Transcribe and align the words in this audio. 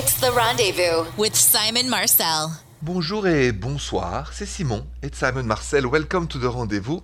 It's 0.00 0.20
the 0.20 0.30
rendezvous 0.30 1.10
with 1.16 1.34
Simon 1.34 1.90
Marcel. 1.90 2.52
Bonjour 2.80 3.26
et 3.26 3.50
bonsoir, 3.50 4.32
c'est 4.32 4.46
Simon. 4.46 4.86
It's 5.02 5.18
Simon 5.18 5.42
Marcel. 5.42 5.88
Welcome 5.88 6.28
to 6.28 6.38
the 6.38 6.48
rendezvous. 6.48 7.00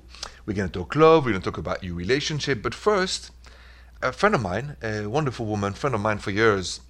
We're 0.47 0.55
going 0.55 0.69
to 0.69 0.79
talk 0.79 0.95
love, 0.95 1.25
we're 1.25 1.33
going 1.33 1.43
to 1.43 1.51
talk 1.51 1.59
about 1.59 1.83
your 1.83 1.97
relationship, 1.97 2.63
but 2.63 2.73
first, 2.73 3.33
a 4.01 4.13
friend 4.13 4.37
of 4.37 4.43
mine, 4.43 4.77
a 4.81 5.09
wonderful 5.09 5.45
woman, 5.45 5.73
friend 5.73 5.97
of 5.97 6.03
mine 6.03 6.19
for 6.19 6.31
years, 6.31 6.83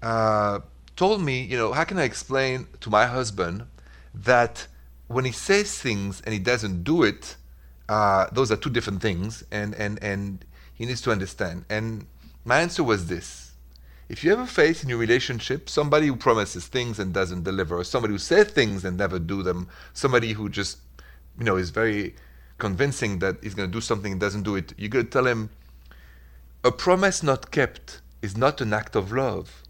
uh, 0.00 0.60
told 0.96 1.20
me, 1.20 1.42
you 1.42 1.58
know, 1.58 1.74
how 1.74 1.84
can 1.84 1.98
I 1.98 2.04
explain 2.04 2.66
to 2.80 2.88
my 2.88 3.04
husband 3.04 3.66
that 4.14 4.66
when 5.08 5.26
he 5.26 5.32
says 5.32 5.78
things 5.78 6.22
and 6.24 6.32
he 6.32 6.38
doesn't 6.38 6.82
do 6.82 7.02
it, 7.02 7.36
uh, 7.90 8.24
those 8.32 8.50
are 8.50 8.56
two 8.56 8.70
different 8.70 9.02
things, 9.02 9.44
and, 9.52 9.74
and, 9.74 10.02
and 10.02 10.46
he 10.72 10.86
needs 10.86 11.02
to 11.02 11.10
understand. 11.10 11.66
And 11.68 12.06
my 12.42 12.62
answer 12.62 12.82
was 12.82 13.08
this 13.08 13.51
if 14.08 14.22
you 14.24 14.32
ever 14.32 14.46
face 14.46 14.82
in 14.82 14.88
your 14.88 14.98
relationship 14.98 15.68
somebody 15.68 16.06
who 16.06 16.16
promises 16.16 16.66
things 16.66 16.98
and 16.98 17.12
doesn't 17.12 17.44
deliver, 17.44 17.76
or 17.76 17.84
somebody 17.84 18.12
who 18.12 18.18
says 18.18 18.48
things 18.48 18.84
and 18.84 18.96
never 18.96 19.18
do 19.18 19.42
them, 19.42 19.68
somebody 19.92 20.32
who 20.32 20.48
just, 20.48 20.78
you 21.38 21.44
know, 21.44 21.56
is 21.56 21.70
very 21.70 22.14
convincing 22.58 23.18
that 23.20 23.36
he's 23.42 23.54
going 23.54 23.68
to 23.68 23.72
do 23.72 23.80
something 23.80 24.12
and 24.12 24.20
doesn't 24.20 24.42
do 24.42 24.56
it, 24.56 24.72
you 24.76 24.88
got 24.88 24.98
to 24.98 25.04
tell 25.04 25.26
him, 25.26 25.50
a 26.64 26.70
promise 26.70 27.22
not 27.22 27.50
kept 27.50 28.00
is 28.20 28.36
not 28.36 28.60
an 28.60 28.72
act 28.72 28.94
of 28.94 29.12
love, 29.12 29.62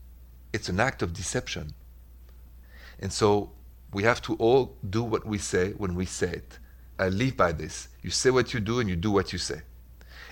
it's 0.52 0.69
an 0.69 0.79
act 0.79 1.02
of 1.02 1.12
deception. 1.15 1.73
And 2.99 3.12
so 3.12 3.52
we 3.93 4.02
have 4.05 4.21
to 4.23 4.35
all 4.35 4.77
do 4.88 5.02
what 5.02 5.27
we 5.27 5.38
say 5.38 5.71
when 5.73 5.95
we 5.95 6.07
say 6.07 6.30
it. 6.30 6.59
I 6.99 7.09
live 7.09 7.37
by 7.37 7.52
this. 7.52 7.88
You 8.02 8.10
say 8.10 8.30
what 8.30 8.55
you 8.55 8.60
do 8.60 8.80
and 8.80 8.88
you 8.88 8.96
do 8.96 9.10
what 9.10 9.33
you 9.33 9.38
say. 9.38 9.62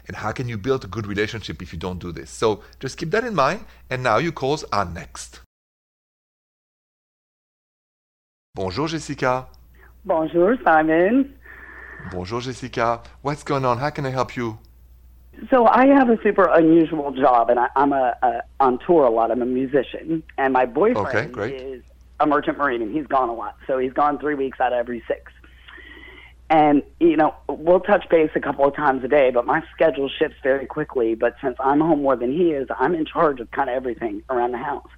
And 0.07 0.17
how 0.17 0.33
can 0.33 0.49
you 0.49 0.59
build 0.59 0.85
a 0.85 0.89
good 0.89 1.07
relationship 1.07 1.63
if 1.63 1.73
you 1.73 1.79
don't 1.79 1.99
do 1.99 2.13
this? 2.13 2.31
So 2.31 2.63
just 2.79 2.97
keep 2.99 3.11
that 3.11 3.25
in 3.25 3.35
mind. 3.35 3.65
And 3.91 4.03
now 4.03 4.19
your 4.19 4.33
calls 4.33 4.65
are 4.73 4.85
next. 4.85 5.41
Bonjour, 8.55 8.89
Jessica. 8.89 9.47
Bonjour, 10.05 10.57
Simon. 10.65 11.34
Bonjour, 12.12 12.41
Jessica. 12.41 13.03
What's 13.23 13.42
going 13.42 13.65
on? 13.65 13.79
How 13.79 13.91
can 13.91 14.07
I 14.07 14.11
help 14.11 14.37
you? 14.37 14.59
So 15.51 15.67
I 15.67 15.87
have 15.87 16.11
a 16.11 16.19
super 16.23 16.45
unusual 16.53 17.12
job, 17.12 17.48
and 17.51 17.59
I, 17.59 17.69
I'm 17.77 17.92
a, 17.92 18.14
a 18.23 18.42
on 18.59 18.79
tour 18.87 19.05
a 19.05 19.11
lot. 19.11 19.31
I'm 19.31 19.41
a 19.41 19.47
musician, 19.47 20.23
and 20.37 20.53
my 20.53 20.67
boyfriend 20.67 21.07
Okay, 21.07 21.27
great. 21.27 21.55
is 21.55 21.83
a 22.19 22.27
merchant 22.27 22.59
marine, 22.59 22.83
and 22.83 22.95
he's 22.95 23.07
gone 23.07 23.29
a 23.29 23.35
lot. 23.35 23.57
So 23.67 23.79
he's 23.79 23.92
gone 23.92 24.19
three 24.19 24.35
weeks 24.35 24.61
out 24.61 24.73
of 24.73 24.79
every 24.79 25.03
six. 25.09 25.33
And 26.51 26.83
you 26.98 27.17
know, 27.17 27.33
we'll 27.48 27.81
touch 27.81 28.09
base 28.11 28.31
a 28.34 28.41
couple 28.41 28.67
of 28.67 28.75
times 28.75 29.05
a 29.05 29.09
day, 29.09 29.31
but 29.31 29.47
my 29.47 29.62
schedule 29.73 30.09
shifts 30.09 30.37
very 30.43 30.67
quickly. 30.67 31.15
But 31.15 31.37
since 31.41 31.57
I'm 31.61 31.81
home 31.81 32.03
more 32.03 32.17
than 32.17 32.33
he 32.33 32.51
is, 32.51 32.69
I'm 32.77 32.95
in 32.97 33.07
charge 33.07 33.39
of 33.39 33.51
kind 33.53 33.70
of 33.70 33.77
everything 33.77 34.25
around 34.29 34.51
the 34.51 34.59
house 34.59 34.89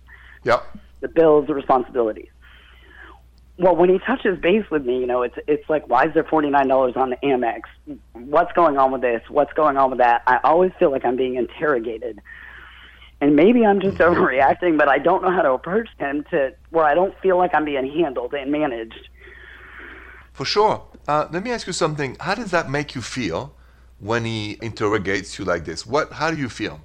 Yep. 0.44 0.64
the 1.00 1.08
bills, 1.08 1.46
the 1.46 1.54
responsibilities. 1.54 2.30
Well, 3.58 3.76
when 3.76 3.90
he 3.90 3.98
touches 3.98 4.38
base 4.40 4.64
with 4.70 4.86
me, 4.86 4.98
you 4.98 5.06
know, 5.06 5.22
it's 5.22 5.36
it's 5.46 5.68
like, 5.68 5.86
why 5.88 6.06
is 6.06 6.14
there 6.14 6.24
forty 6.24 6.48
nine 6.48 6.68
dollars 6.68 6.94
on 6.96 7.10
the 7.10 7.16
Amex? 7.16 7.60
What's 8.14 8.52
going 8.52 8.78
on 8.78 8.90
with 8.90 9.02
this? 9.02 9.22
What's 9.28 9.52
going 9.52 9.76
on 9.76 9.90
with 9.90 9.98
that? 9.98 10.22
I 10.26 10.40
always 10.42 10.72
feel 10.78 10.90
like 10.90 11.04
I'm 11.04 11.16
being 11.16 11.36
interrogated, 11.36 12.20
and 13.20 13.36
maybe 13.36 13.66
I'm 13.66 13.80
just 13.80 13.98
mm-hmm. 13.98 14.20
overreacting, 14.20 14.78
but 14.78 14.88
I 14.88 14.98
don't 14.98 15.22
know 15.22 15.30
how 15.30 15.42
to 15.42 15.52
approach 15.52 15.88
him 15.98 16.24
to 16.30 16.54
where 16.70 16.86
I 16.86 16.94
don't 16.94 17.14
feel 17.20 17.36
like 17.36 17.54
I'm 17.54 17.66
being 17.66 17.92
handled 17.92 18.32
and 18.32 18.50
managed. 18.50 19.08
For 20.32 20.46
sure. 20.46 20.82
Uh, 21.06 21.26
let 21.32 21.42
me 21.42 21.50
ask 21.50 21.66
you 21.66 21.72
something. 21.72 22.16
How 22.20 22.34
does 22.34 22.50
that 22.52 22.70
make 22.70 22.94
you 22.94 23.02
feel 23.02 23.54
when 23.98 24.24
he 24.24 24.58
interrogates 24.62 25.38
you 25.38 25.44
like 25.44 25.64
this? 25.64 25.86
What? 25.86 26.12
How 26.12 26.30
do 26.30 26.36
you 26.36 26.48
feel? 26.48 26.80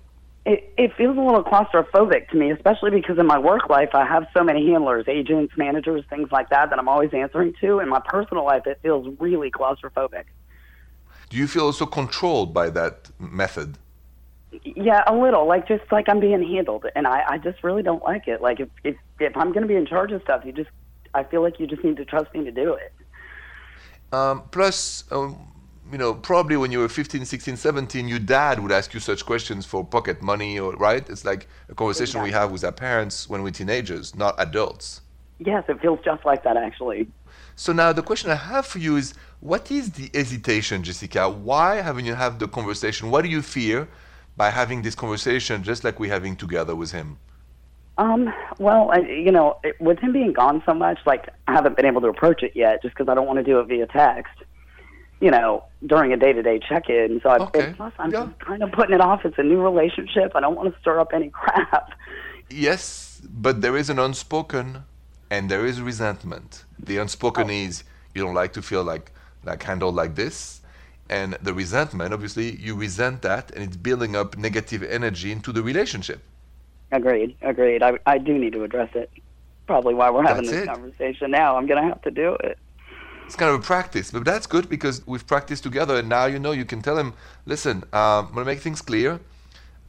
It, 0.45 0.73
it 0.77 0.95
feels 0.95 1.17
a 1.17 1.21
little 1.21 1.43
claustrophobic 1.43 2.29
to 2.29 2.37
me, 2.37 2.51
especially 2.51 2.89
because 2.89 3.19
in 3.19 3.27
my 3.27 3.37
work 3.37 3.69
life 3.69 3.89
I 3.93 4.05
have 4.05 4.27
so 4.35 4.43
many 4.43 4.71
handlers, 4.71 5.05
agents, 5.07 5.53
managers, 5.57 6.05
things 6.09 6.31
like 6.31 6.49
that 6.49 6.69
that 6.69 6.79
I'm 6.79 6.87
always 6.87 7.13
answering 7.13 7.53
to. 7.59 7.79
In 7.79 7.89
my 7.89 7.99
personal 7.99 8.45
life, 8.45 8.65
it 8.65 8.79
feels 8.81 9.13
really 9.19 9.51
claustrophobic. 9.51 10.23
Do 11.29 11.37
you 11.37 11.47
feel 11.47 11.65
also 11.65 11.85
controlled 11.85 12.53
by 12.53 12.69
that 12.69 13.09
method? 13.19 13.77
Yeah, 14.63 15.03
a 15.05 15.13
little. 15.13 15.45
Like 15.45 15.67
just 15.67 15.83
like 15.91 16.07
I'm 16.07 16.21
being 16.21 16.41
handled, 16.41 16.85
and 16.95 17.05
I, 17.05 17.23
I 17.27 17.37
just 17.37 17.63
really 17.63 17.83
don't 17.83 18.01
like 18.03 18.27
it. 18.27 18.41
Like 18.41 18.61
if 18.61 18.69
if 18.83 18.95
if 19.19 19.35
I'm 19.35 19.51
going 19.51 19.63
to 19.63 19.67
be 19.67 19.75
in 19.75 19.85
charge 19.85 20.13
of 20.13 20.21
stuff, 20.21 20.43
you 20.45 20.53
just 20.53 20.69
I 21.13 21.23
feel 21.25 21.41
like 21.41 21.59
you 21.59 21.67
just 21.67 21.83
need 21.83 21.97
to 21.97 22.05
trust 22.05 22.33
me 22.33 22.45
to 22.45 22.51
do 22.51 22.73
it. 22.73 22.93
Um, 24.11 24.43
plus, 24.51 25.03
um, 25.11 25.37
you 25.91 25.97
know, 25.97 26.13
probably 26.13 26.57
when 26.57 26.71
you 26.71 26.79
were 26.79 26.89
15, 26.89 27.25
16, 27.25 27.57
17, 27.57 28.07
your 28.07 28.19
dad 28.19 28.59
would 28.59 28.71
ask 28.71 28.93
you 28.93 28.99
such 28.99 29.25
questions 29.25 29.65
for 29.65 29.85
pocket 29.85 30.21
money, 30.21 30.59
or 30.59 30.73
right? 30.75 31.07
It's 31.09 31.25
like 31.25 31.47
a 31.69 31.75
conversation 31.75 32.21
we 32.21 32.31
have 32.31 32.51
with 32.51 32.63
our 32.63 32.71
parents 32.71 33.29
when 33.29 33.43
we're 33.43 33.51
teenagers, 33.51 34.15
not 34.15 34.35
adults. 34.37 35.01
Yes, 35.39 35.63
it 35.67 35.79
feels 35.81 35.99
just 36.03 36.25
like 36.25 36.43
that 36.43 36.57
actually. 36.57 37.07
So 37.55 37.73
now 37.73 37.93
the 37.93 38.03
question 38.03 38.31
I 38.31 38.35
have 38.35 38.65
for 38.65 38.79
you 38.79 38.97
is, 38.97 39.13
what 39.39 39.71
is 39.71 39.91
the 39.91 40.09
hesitation, 40.13 40.83
Jessica? 40.83 41.29
Why 41.29 41.81
haven't 41.81 42.05
you 42.05 42.15
had 42.15 42.39
the 42.39 42.47
conversation? 42.47 43.11
What 43.11 43.23
do 43.23 43.29
you 43.29 43.41
fear 43.41 43.87
by 44.35 44.49
having 44.49 44.81
this 44.81 44.95
conversation, 44.95 45.63
just 45.63 45.83
like 45.83 45.99
we're 45.99 46.11
having 46.11 46.35
together 46.35 46.75
with 46.75 46.91
him? 46.91 47.17
Um, 47.97 48.31
well, 48.59 48.91
I, 48.91 48.99
you 48.99 49.31
know, 49.31 49.57
it, 49.63 49.75
with 49.79 49.99
him 49.99 50.13
being 50.13 50.33
gone 50.33 50.61
so 50.65 50.73
much, 50.73 50.99
like 51.05 51.29
I 51.47 51.53
haven't 51.53 51.75
been 51.75 51.85
able 51.85 52.01
to 52.01 52.07
approach 52.07 52.43
it 52.43 52.51
yet, 52.55 52.81
just 52.81 52.95
because 52.95 53.09
I 53.09 53.15
don't 53.15 53.25
want 53.25 53.37
to 53.37 53.43
do 53.43 53.59
it 53.59 53.67
via 53.67 53.87
text. 53.87 54.33
You 55.19 55.31
know, 55.31 55.63
during 55.85 56.13
a 56.13 56.17
day-to-day 56.17 56.59
check-in. 56.69 57.21
So 57.23 57.29
I, 57.29 57.37
Okay. 57.39 57.73
plus, 57.75 57.91
I'm 57.97 58.11
Yeah. 58.11 58.25
just 58.27 58.39
kind 58.39 58.61
of 58.61 58.71
putting 58.71 58.93
it 58.93 59.01
off. 59.01 59.25
It's 59.25 59.39
a 59.39 59.43
new 59.43 59.59
relationship. 59.63 60.33
I 60.35 60.41
don't 60.41 60.55
want 60.55 60.71
to 60.71 60.79
stir 60.79 60.99
up 60.99 61.09
any 61.11 61.29
crap. 61.39 61.89
Yes, 62.51 63.19
but 63.27 63.61
there 63.61 63.75
is 63.75 63.89
an 63.89 63.97
unspoken 63.97 64.83
and 65.31 65.49
there 65.49 65.65
is 65.65 65.81
resentment. 65.81 66.65
The 66.79 66.97
unspoken 66.97 67.49
is 67.49 67.83
you 68.13 68.23
don't 68.23 68.35
like 68.35 68.53
to 68.53 68.61
feel 68.61 68.83
like 68.83 69.11
like 69.43 69.63
handled 69.63 69.95
like 69.95 70.13
this. 70.15 70.61
And 71.09 71.37
the 71.41 71.53
resentment, 71.53 72.13
obviously, 72.13 72.55
you 72.55 72.75
resent 72.75 73.21
that 73.23 73.49
and 73.51 73.63
it's 73.63 73.77
building 73.77 74.15
up 74.15 74.37
negative 74.37 74.83
energy 74.83 75.31
into 75.31 75.51
the 75.51 75.63
relationship. 75.63 76.21
Agreed. 76.91 77.35
Agreed. 77.41 77.83
I, 77.83 77.99
I 78.05 78.17
do 78.17 78.37
need 78.37 78.53
to 78.53 78.63
address 78.63 78.89
it. 78.95 79.11
Probably 79.65 79.93
why 79.93 80.09
we're 80.09 80.23
having 80.23 80.45
That's 80.45 80.55
this 80.55 80.63
it. 80.63 80.67
conversation 80.67 81.31
now. 81.31 81.57
I'm 81.57 81.67
going 81.67 81.81
to 81.81 81.87
have 81.87 82.01
to 82.03 82.11
do 82.11 82.37
it. 82.41 82.57
It's 83.25 83.35
kind 83.35 83.53
of 83.53 83.59
a 83.59 83.63
practice, 83.63 84.09
but 84.11 84.23
that's 84.23 84.47
good 84.47 84.69
because 84.69 85.05
we've 85.05 85.27
practiced 85.27 85.61
together 85.61 85.97
and 85.97 86.07
now 86.07 86.27
you 86.27 86.39
know 86.39 86.53
you 86.53 86.63
can 86.63 86.81
tell 86.81 86.97
him, 86.97 87.13
listen, 87.45 87.83
um, 87.91 88.27
I'm 88.27 88.33
gonna 88.33 88.45
make 88.45 88.61
things 88.61 88.81
clear. 88.81 89.19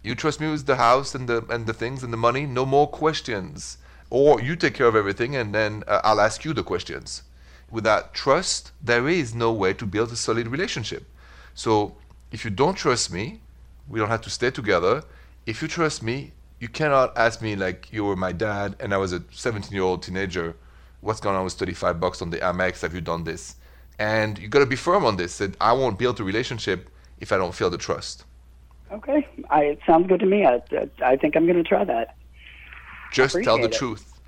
You 0.02 0.16
trust 0.16 0.40
me 0.40 0.50
with 0.50 0.66
the 0.66 0.74
house 0.74 1.14
and 1.14 1.28
the 1.28 1.44
and 1.48 1.64
the 1.64 1.72
things 1.72 2.02
and 2.02 2.12
the 2.12 2.16
money. 2.16 2.46
No 2.46 2.66
more 2.66 2.88
questions. 2.88 3.78
Or 4.10 4.40
you 4.40 4.56
take 4.56 4.74
care 4.74 4.88
of 4.88 4.96
everything 4.96 5.36
and 5.36 5.54
then 5.54 5.84
uh, 5.86 6.00
I'll 6.02 6.20
ask 6.20 6.44
you 6.44 6.52
the 6.52 6.64
questions. 6.64 7.22
Without 7.70 8.12
trust, 8.12 8.72
there 8.82 9.08
is 9.08 9.36
no 9.36 9.52
way 9.52 9.72
to 9.74 9.86
build 9.86 10.10
a 10.10 10.16
solid 10.16 10.48
relationship. 10.48 11.04
So 11.54 11.94
if 12.32 12.44
you 12.44 12.50
don't 12.50 12.74
trust 12.74 13.12
me, 13.12 13.40
we 13.88 14.00
don't 14.00 14.08
have 14.08 14.22
to 14.22 14.30
stay 14.30 14.50
together. 14.50 15.04
If 15.46 15.62
you 15.62 15.68
trust 15.68 16.02
me, 16.02 16.32
you 16.60 16.68
cannot 16.68 17.16
ask 17.16 17.40
me 17.40 17.56
like 17.56 17.92
you 17.92 18.04
were 18.04 18.16
my 18.16 18.32
dad 18.32 18.76
and 18.80 18.92
I 18.92 18.96
was 18.96 19.12
a 19.12 19.22
17 19.30 19.72
year 19.72 19.82
old 19.82 20.02
teenager. 20.02 20.56
What's 21.00 21.20
going 21.20 21.36
on 21.36 21.44
with 21.44 21.52
35 21.54 22.00
bucks 22.00 22.20
on 22.20 22.30
the 22.30 22.38
Amex? 22.38 22.80
Have 22.82 22.94
you 22.94 23.00
done 23.00 23.24
this? 23.24 23.56
And 23.98 24.38
you 24.38 24.48
got 24.48 24.60
to 24.60 24.66
be 24.66 24.76
firm 24.76 25.04
on 25.04 25.16
this. 25.16 25.38
That 25.38 25.54
I 25.60 25.72
won't 25.72 25.98
build 25.98 26.18
a 26.20 26.24
relationship 26.24 26.90
if 27.20 27.30
I 27.32 27.36
don't 27.36 27.54
feel 27.54 27.70
the 27.70 27.78
trust. 27.78 28.24
Okay. 28.90 29.26
I, 29.50 29.62
it 29.64 29.80
sounds 29.86 30.08
good 30.08 30.20
to 30.20 30.26
me. 30.26 30.44
I, 30.44 30.60
I 31.04 31.16
think 31.16 31.36
I'm 31.36 31.46
going 31.46 31.62
to 31.62 31.68
try 31.68 31.84
that. 31.84 32.16
Just 33.12 33.36
tell 33.42 33.58
the 33.58 33.64
it. 33.64 33.72
truth. 33.72 34.20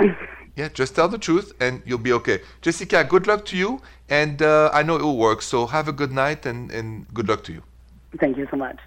yeah, 0.57 0.69
just 0.69 0.95
tell 0.95 1.09
the 1.09 1.19
truth 1.19 1.53
and 1.61 1.83
you'll 1.85 1.99
be 1.99 2.13
okay. 2.13 2.41
Jessica, 2.63 3.05
good 3.05 3.27
luck 3.27 3.45
to 3.47 3.57
you. 3.57 3.83
And 4.09 4.41
uh, 4.41 4.71
I 4.73 4.83
know 4.85 4.97
it 4.97 5.03
will 5.03 5.19
work. 5.19 5.43
So 5.43 5.67
have 5.67 5.89
a 5.89 5.93
good 5.93 6.13
night 6.13 6.47
and, 6.47 6.71
and 6.71 7.13
good 7.13 7.29
luck 7.29 7.43
to 7.45 7.53
you. 7.53 7.63
Thank 8.19 8.37
you 8.37 8.47
so 8.51 8.57
much. 8.57 8.79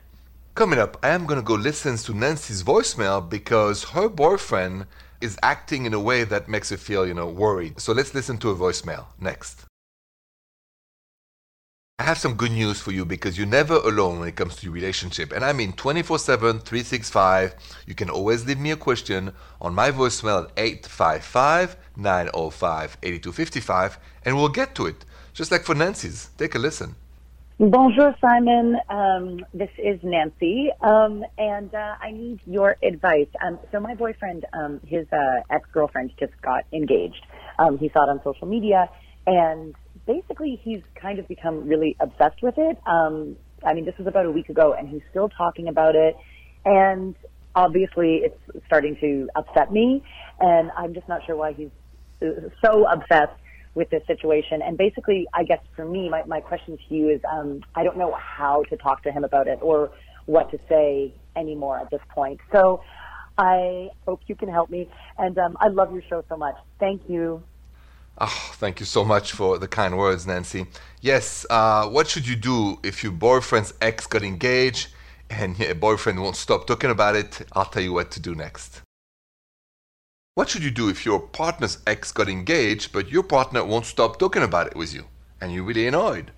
Coming 0.56 0.78
up, 0.78 1.00
I 1.02 1.10
am 1.10 1.26
going 1.26 1.40
to 1.40 1.44
go 1.44 1.56
listen 1.56 1.98
to 1.98 2.14
Nancy's 2.14 2.62
voicemail 2.62 3.28
because 3.28 3.86
her 3.86 4.08
boyfriend 4.08 4.86
is 5.20 5.36
acting 5.42 5.88
in 5.88 5.96
a 5.96 6.00
way 6.00 6.26
that 6.26 6.48
makes 6.48 6.70
her 6.70 6.78
feel, 6.78 7.08
you 7.08 7.16
know, 7.16 7.26
worried. 7.26 7.80
So 7.80 7.92
let's 7.92 8.14
listen 8.14 8.38
to 8.38 8.52
a 8.52 8.56
voicemail 8.56 9.06
next. 9.20 9.66
I 11.98 12.04
have 12.04 12.20
some 12.20 12.36
good 12.36 12.52
news 12.52 12.80
for 12.80 12.92
you 12.92 13.04
because 13.04 13.36
you're 13.36 13.48
never 13.48 13.78
alone 13.78 14.20
when 14.20 14.28
it 14.28 14.36
comes 14.36 14.56
to 14.58 14.66
your 14.66 14.76
relationship. 14.76 15.32
And 15.32 15.44
I 15.44 15.54
mean 15.54 15.74
24 15.74 16.20
7, 16.20 16.60
365. 16.60 17.56
You 17.88 17.96
can 17.96 18.12
always 18.12 18.46
leave 18.46 18.60
me 18.60 18.70
a 18.70 18.78
question 18.78 19.34
on 19.60 19.74
my 19.74 19.90
voicemail 19.90 20.46
at 20.46 20.52
855 20.56 21.78
905 21.98 22.98
8255 23.02 23.98
and 24.26 24.36
we'll 24.36 24.50
get 24.50 24.76
to 24.76 24.86
it. 24.86 25.04
Just 25.34 25.50
like 25.52 25.64
for 25.64 25.74
Nancy's. 25.74 26.30
Take 26.38 26.54
a 26.54 26.60
listen. 26.60 26.96
Bonjour, 27.60 28.16
Simon. 28.20 28.78
Um, 28.90 29.46
this 29.54 29.70
is 29.78 30.00
Nancy, 30.02 30.70
um, 30.82 31.24
and 31.38 31.74
uh, 31.74 31.96
I 32.02 32.12
need 32.12 32.40
your 32.46 32.76
advice. 32.82 33.28
Um, 33.46 33.60
so, 33.72 33.80
my 33.80 33.94
boyfriend, 33.94 34.46
um, 34.54 34.82
his 34.86 35.06
uh, 35.14 35.42
ex 35.52 35.70
girlfriend, 35.72 36.12
just 36.20 36.34
got 36.42 36.64
engaged. 36.74 37.24
Um, 37.60 37.78
he 37.78 37.90
saw 37.94 38.06
it 38.06 38.10
on 38.10 38.22
social 38.24 38.48
media, 38.48 38.90
and 39.28 39.76
basically, 40.08 40.60
he's 40.64 40.82
kind 41.00 41.20
of 41.20 41.28
become 41.28 41.68
really 41.68 41.96
obsessed 42.00 42.42
with 42.42 42.56
it. 42.58 42.78
Um, 42.88 43.38
I 43.64 43.76
mean, 43.76 43.86
this 43.86 43.96
was 44.00 44.08
about 44.08 44.26
a 44.26 44.32
week 44.32 44.50
ago, 44.50 44.74
and 44.74 44.90
he's 44.90 45.04
still 45.12 45.30
talking 45.30 45.68
about 45.68 45.96
it. 45.96 46.16
And 46.66 47.16
obviously 47.56 48.22
it's 48.24 48.66
starting 48.66 48.98
to 49.02 49.30
upset 49.36 49.72
me, 49.72 50.04
and 50.40 50.72
I'm 50.78 50.94
just 50.94 51.08
not 51.08 51.22
sure 51.26 51.36
why 51.36 51.54
he's 51.54 51.70
uh, 52.22 52.50
so 52.64 52.86
obsessed 52.88 53.40
with 53.76 53.90
this 53.90 54.06
situation. 54.06 54.62
And 54.62 54.78
basically, 54.78 55.28
I 55.34 55.44
guess 55.44 55.60
for 55.76 55.86
me, 55.86 56.10
my, 56.10 56.24
my 56.26 56.42
question 56.42 56.78
to 56.78 56.96
you 56.96 57.10
is, 57.10 57.22
um, 57.32 57.64
I 57.76 57.84
don't 57.84 57.98
know 57.98 58.14
how 58.14 58.64
to 58.70 58.78
talk 58.78 59.04
to 59.04 59.12
him 59.12 59.24
about 59.24 59.48
it 59.48 59.60
or 59.62 59.92
what 60.26 60.52
to 60.52 60.60
say 60.70 61.14
anymore 61.36 61.80
at 61.80 61.90
this 61.90 62.02
point. 62.10 62.40
So 62.52 62.82
I 63.38 63.90
hope 64.06 64.22
you 64.28 64.36
can 64.36 64.50
help 64.50 64.70
me. 64.70 64.90
And 65.18 65.38
um, 65.38 65.58
I 65.60 65.68
love 65.70 65.92
your 65.92 66.04
show 66.10 66.24
so 66.30 66.38
much. 66.38 66.56
Thank 66.80 67.10
you. 67.10 67.44
Oh, 68.20 68.52
thank 68.54 68.80
you 68.80 68.86
so 68.86 69.04
much 69.04 69.32
for 69.32 69.58
the 69.58 69.68
kind 69.68 69.98
words, 69.98 70.28
Nancy. 70.28 70.68
Yes, 71.02 71.48
uh, 71.50 71.88
what 71.90 72.08
should 72.08 72.28
you 72.28 72.36
do 72.36 72.78
if 72.84 73.04
your 73.04 73.12
boyfriend's 73.12 73.74
ex 73.82 74.06
got 74.06 74.22
engaged 74.22 74.90
and 75.32 75.58
your 75.58 75.74
boyfriend 75.74 76.22
won't 76.22 76.36
stop 76.36 76.68
talking 76.68 76.92
about 76.92 77.16
it? 77.16 77.42
I'll 77.54 77.66
tell 77.66 77.82
you 77.82 77.92
what 77.92 78.12
to 78.12 78.20
do 78.20 78.36
next. 78.36 78.82
What 80.36 80.50
should 80.50 80.64
you 80.64 80.72
do 80.72 80.90
if 80.90 81.06
your 81.06 81.20
partner's 81.20 81.78
ex 81.86 82.12
got 82.12 82.28
engaged 82.28 82.92
but 82.92 83.12
your 83.12 83.22
partner 83.22 83.64
won't 83.64 83.86
stop 83.86 84.18
talking 84.18 84.42
about 84.42 84.66
it 84.66 84.76
with 84.76 84.92
you 84.92 85.06
and 85.40 85.54
you're 85.54 85.64
really 85.64 85.86
annoyed? 85.86 86.32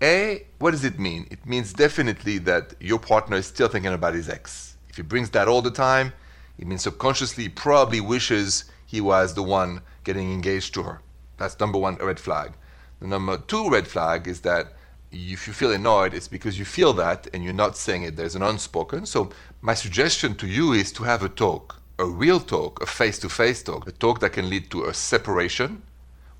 A, 0.00 0.46
what 0.60 0.70
does 0.70 0.84
it 0.84 0.96
mean? 0.96 1.26
It 1.28 1.44
means 1.44 1.72
definitely 1.72 2.38
that 2.38 2.74
your 2.78 3.00
partner 3.00 3.38
is 3.38 3.46
still 3.46 3.66
thinking 3.66 3.92
about 3.92 4.14
his 4.14 4.28
ex. 4.28 4.76
If 4.88 4.94
he 4.94 5.02
brings 5.02 5.30
that 5.30 5.48
all 5.48 5.60
the 5.60 5.72
time, 5.72 6.12
it 6.56 6.68
means 6.68 6.82
subconsciously 6.82 7.42
he 7.44 7.48
probably 7.48 8.00
wishes 8.00 8.66
he 8.86 9.00
was 9.00 9.34
the 9.34 9.42
one 9.42 9.82
getting 10.04 10.32
engaged 10.32 10.72
to 10.74 10.84
her. 10.84 11.00
That's 11.36 11.58
number 11.58 11.78
one 11.78 11.96
red 11.96 12.20
flag. 12.20 12.52
The 13.00 13.08
number 13.08 13.38
two 13.38 13.68
red 13.70 13.88
flag 13.88 14.28
is 14.28 14.42
that 14.42 14.74
if 15.10 15.48
you 15.48 15.52
feel 15.52 15.72
annoyed, 15.72 16.14
it's 16.14 16.28
because 16.28 16.60
you 16.60 16.64
feel 16.64 16.92
that 16.92 17.26
and 17.34 17.42
you're 17.42 17.52
not 17.52 17.76
saying 17.76 18.04
it. 18.04 18.14
There's 18.14 18.36
an 18.36 18.42
unspoken. 18.42 19.04
So 19.04 19.30
my 19.62 19.74
suggestion 19.74 20.36
to 20.36 20.46
you 20.46 20.74
is 20.74 20.92
to 20.92 21.02
have 21.02 21.24
a 21.24 21.28
talk, 21.28 21.82
a 21.98 22.04
real 22.04 22.40
talk, 22.40 22.82
a 22.82 22.86
face-to-face 22.86 23.62
talk, 23.64 23.88
a 23.88 23.92
talk 23.92 24.20
that 24.20 24.32
can 24.32 24.48
lead 24.48 24.70
to 24.70 24.84
a 24.84 24.94
separation 24.94 25.82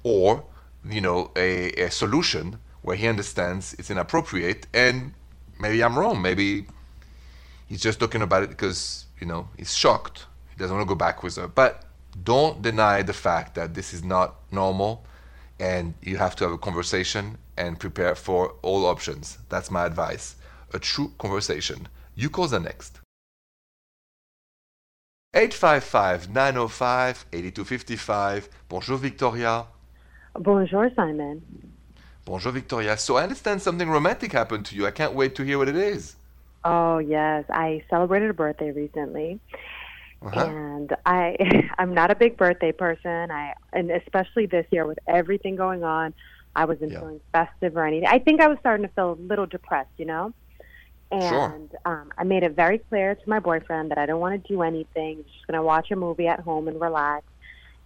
or, 0.03 0.45
you 0.89 1.01
know, 1.01 1.31
a, 1.37 1.73
a 1.73 1.91
solution 1.91 2.59
where 2.83 2.97
he 2.97 3.09
understands 3.09 3.75
it's 3.75 3.91
inappropriate 3.91 4.67
and 4.73 5.13
maybe 5.59 5.83
I'm 5.83 5.99
wrong. 5.99 6.23
Maybe 6.23 6.67
he's 7.67 7.83
just 7.83 7.99
talking 7.99 8.23
about 8.23 8.45
it 8.45 8.51
because, 8.51 9.07
you 9.21 9.27
know, 9.27 9.49
he's 9.57 9.75
shocked. 9.75 10.27
He 10.51 10.57
doesn't 10.57 10.77
want 10.77 10.89
to 10.89 10.95
go 10.95 10.99
back 10.99 11.23
with 11.23 11.37
her. 11.37 11.49
But 11.49 11.85
don't 12.23 12.63
deny 12.63 13.03
the 13.03 13.13
fact 13.13 13.55
that 13.57 13.75
this 13.75 13.93
is 13.93 14.05
not 14.05 14.37
normal 14.53 15.05
and 15.59 15.95
you 16.03 16.19
have 16.19 16.37
to 16.37 16.45
have 16.45 16.53
a 16.53 16.59
conversation 16.59 17.37
and 17.57 17.81
prepare 17.81 18.15
for 18.15 18.55
all 18.63 18.87
options. 18.87 19.39
That's 19.49 19.73
my 19.73 19.85
advice. 19.85 20.37
A 20.73 20.79
true 20.79 21.13
conversation. 21.19 21.89
You 22.15 22.31
call 22.31 22.47
the 22.47 22.61
next. 22.61 23.01
855 25.35 26.31
905 26.31 27.27
8255. 27.33 28.49
Bonjour, 28.69 28.97
Victoria. 28.97 29.67
Bonjour, 30.35 30.89
Simon. 30.97 31.43
Bonjour, 32.25 32.51
Victoria. 32.53 32.97
So 32.97 33.17
I 33.17 33.25
understand 33.25 33.61
something 33.61 33.91
romantic 33.91 34.33
happened 34.33 34.65
to 34.67 34.75
you. 34.75 34.87
I 34.87 34.91
can't 34.91 35.13
wait 35.13 35.35
to 35.37 35.43
hear 35.43 35.59
what 35.59 35.69
it 35.69 35.77
is. 35.77 36.17
Oh, 36.65 36.99
yes. 36.99 37.45
I 37.51 37.83
celebrated 37.91 38.31
a 38.31 38.35
birthday 38.35 38.71
recently. 38.73 39.41
Uh-huh. 40.23 40.45
And 40.47 40.97
I 41.07 41.37
I'm 41.79 41.95
not 41.95 42.11
a 42.11 42.15
big 42.17 42.37
birthday 42.37 42.73
person. 42.73 43.31
I 43.31 43.55
and 43.73 43.91
especially 43.91 44.47
this 44.47 44.67
year 44.71 44.87
with 44.87 44.99
everything 45.07 45.57
going 45.57 45.85
on, 45.85 46.15
I 46.57 46.65
wasn't 46.65 46.93
Yeah. 46.93 47.01
feeling 47.01 47.21
festive 47.33 47.77
or 47.77 47.87
anything. 47.87 48.09
I 48.09 48.19
think 48.19 48.41
I 48.41 48.49
was 48.49 48.59
starting 48.61 48.87
to 48.87 48.93
feel 48.95 49.13
a 49.13 49.21
little 49.21 49.47
depressed, 49.47 49.91
you 49.97 50.07
know? 50.07 50.33
Sure. 51.11 51.55
And 51.55 51.71
um, 51.87 52.13
I 52.19 52.25
made 52.25 52.43
it 52.43 52.55
very 52.55 52.79
clear 52.79 53.15
to 53.15 53.29
my 53.29 53.39
boyfriend 53.39 53.91
that 53.91 53.99
I 53.99 54.07
don't 54.07 54.21
want 54.21 54.43
to 54.43 54.49
do 54.49 54.63
anything. 54.63 55.19
I'm 55.19 55.25
just 55.25 55.47
going 55.47 55.57
to 55.57 55.63
watch 55.63 55.91
a 55.91 55.97
movie 55.97 56.27
at 56.27 56.41
home 56.41 56.69
and 56.69 56.81
relax. 56.81 57.25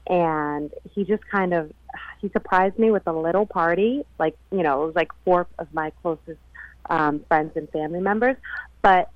And 0.08 0.72
he 0.92 1.04
just 1.04 1.22
kind 1.28 1.54
of 1.54 1.72
he 2.20 2.28
surprised 2.30 2.78
me 2.78 2.90
with 2.90 3.06
a 3.06 3.12
little 3.12 3.46
party. 3.46 4.04
Like 4.18 4.36
you 4.50 4.62
know, 4.62 4.82
it 4.82 4.86
was 4.86 4.96
like 4.96 5.10
four 5.24 5.46
of 5.58 5.72
my 5.72 5.92
closest 6.02 6.40
um, 6.90 7.24
friends 7.28 7.52
and 7.54 7.68
family 7.70 8.00
members, 8.00 8.36
but 8.82 9.10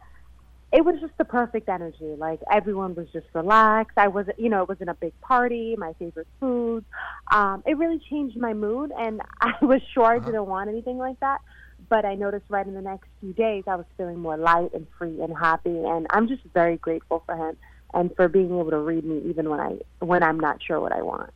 it 0.73 0.85
was 0.85 1.01
just 1.01 1.17
the 1.19 1.25
perfect 1.25 1.69
energy. 1.69 2.15
Like 2.17 2.41
everyone 2.51 2.95
was 2.95 3.07
just 3.13 3.27
relaxed. 3.35 3.97
I 3.97 4.09
wasn't, 4.09 4.39
you 4.39 4.49
know, 4.49 4.63
it 4.63 4.69
wasn't 4.69 4.91
a 4.91 4.95
big 4.95 5.19
party. 5.21 5.75
My 5.79 5.93
favorite 5.95 6.27
foods. 6.39 6.87
Um, 7.31 7.63
it 7.67 7.79
really 7.79 8.01
changed 8.11 8.37
my 8.37 8.53
mood, 8.53 8.93
and 8.97 9.21
I 9.41 9.55
was 9.63 9.81
sure 9.95 10.05
I 10.05 10.19
didn't 10.19 10.47
want 10.47 10.69
anything 10.69 10.99
like 10.99 11.19
that. 11.21 11.41
But 11.89 12.05
I 12.05 12.15
noticed 12.15 12.47
right 12.49 12.67
in 12.67 12.75
the 12.75 12.83
next 12.83 13.09
few 13.21 13.33
days, 13.33 13.65
I 13.67 13.77
was 13.77 13.87
feeling 13.97 14.19
more 14.19 14.37
light 14.37 14.73
and 14.75 14.87
free 14.99 15.21
and 15.21 15.37
happy, 15.37 15.85
and 15.85 16.07
I'm 16.11 16.27
just 16.27 16.43
very 16.53 16.77
grateful 16.77 17.23
for 17.27 17.37
him 17.37 17.57
and 17.95 18.15
for 18.17 18.29
being 18.29 18.47
able 18.47 18.71
to 18.71 18.79
read 18.79 19.05
me 19.05 19.23
even 19.27 19.49
when 19.49 19.61
I 19.61 19.79
when 20.01 20.23
I'm 20.23 20.41
not 20.41 20.63
sure 20.63 20.81
what 20.81 20.93
I 20.93 21.03
want. 21.03 21.33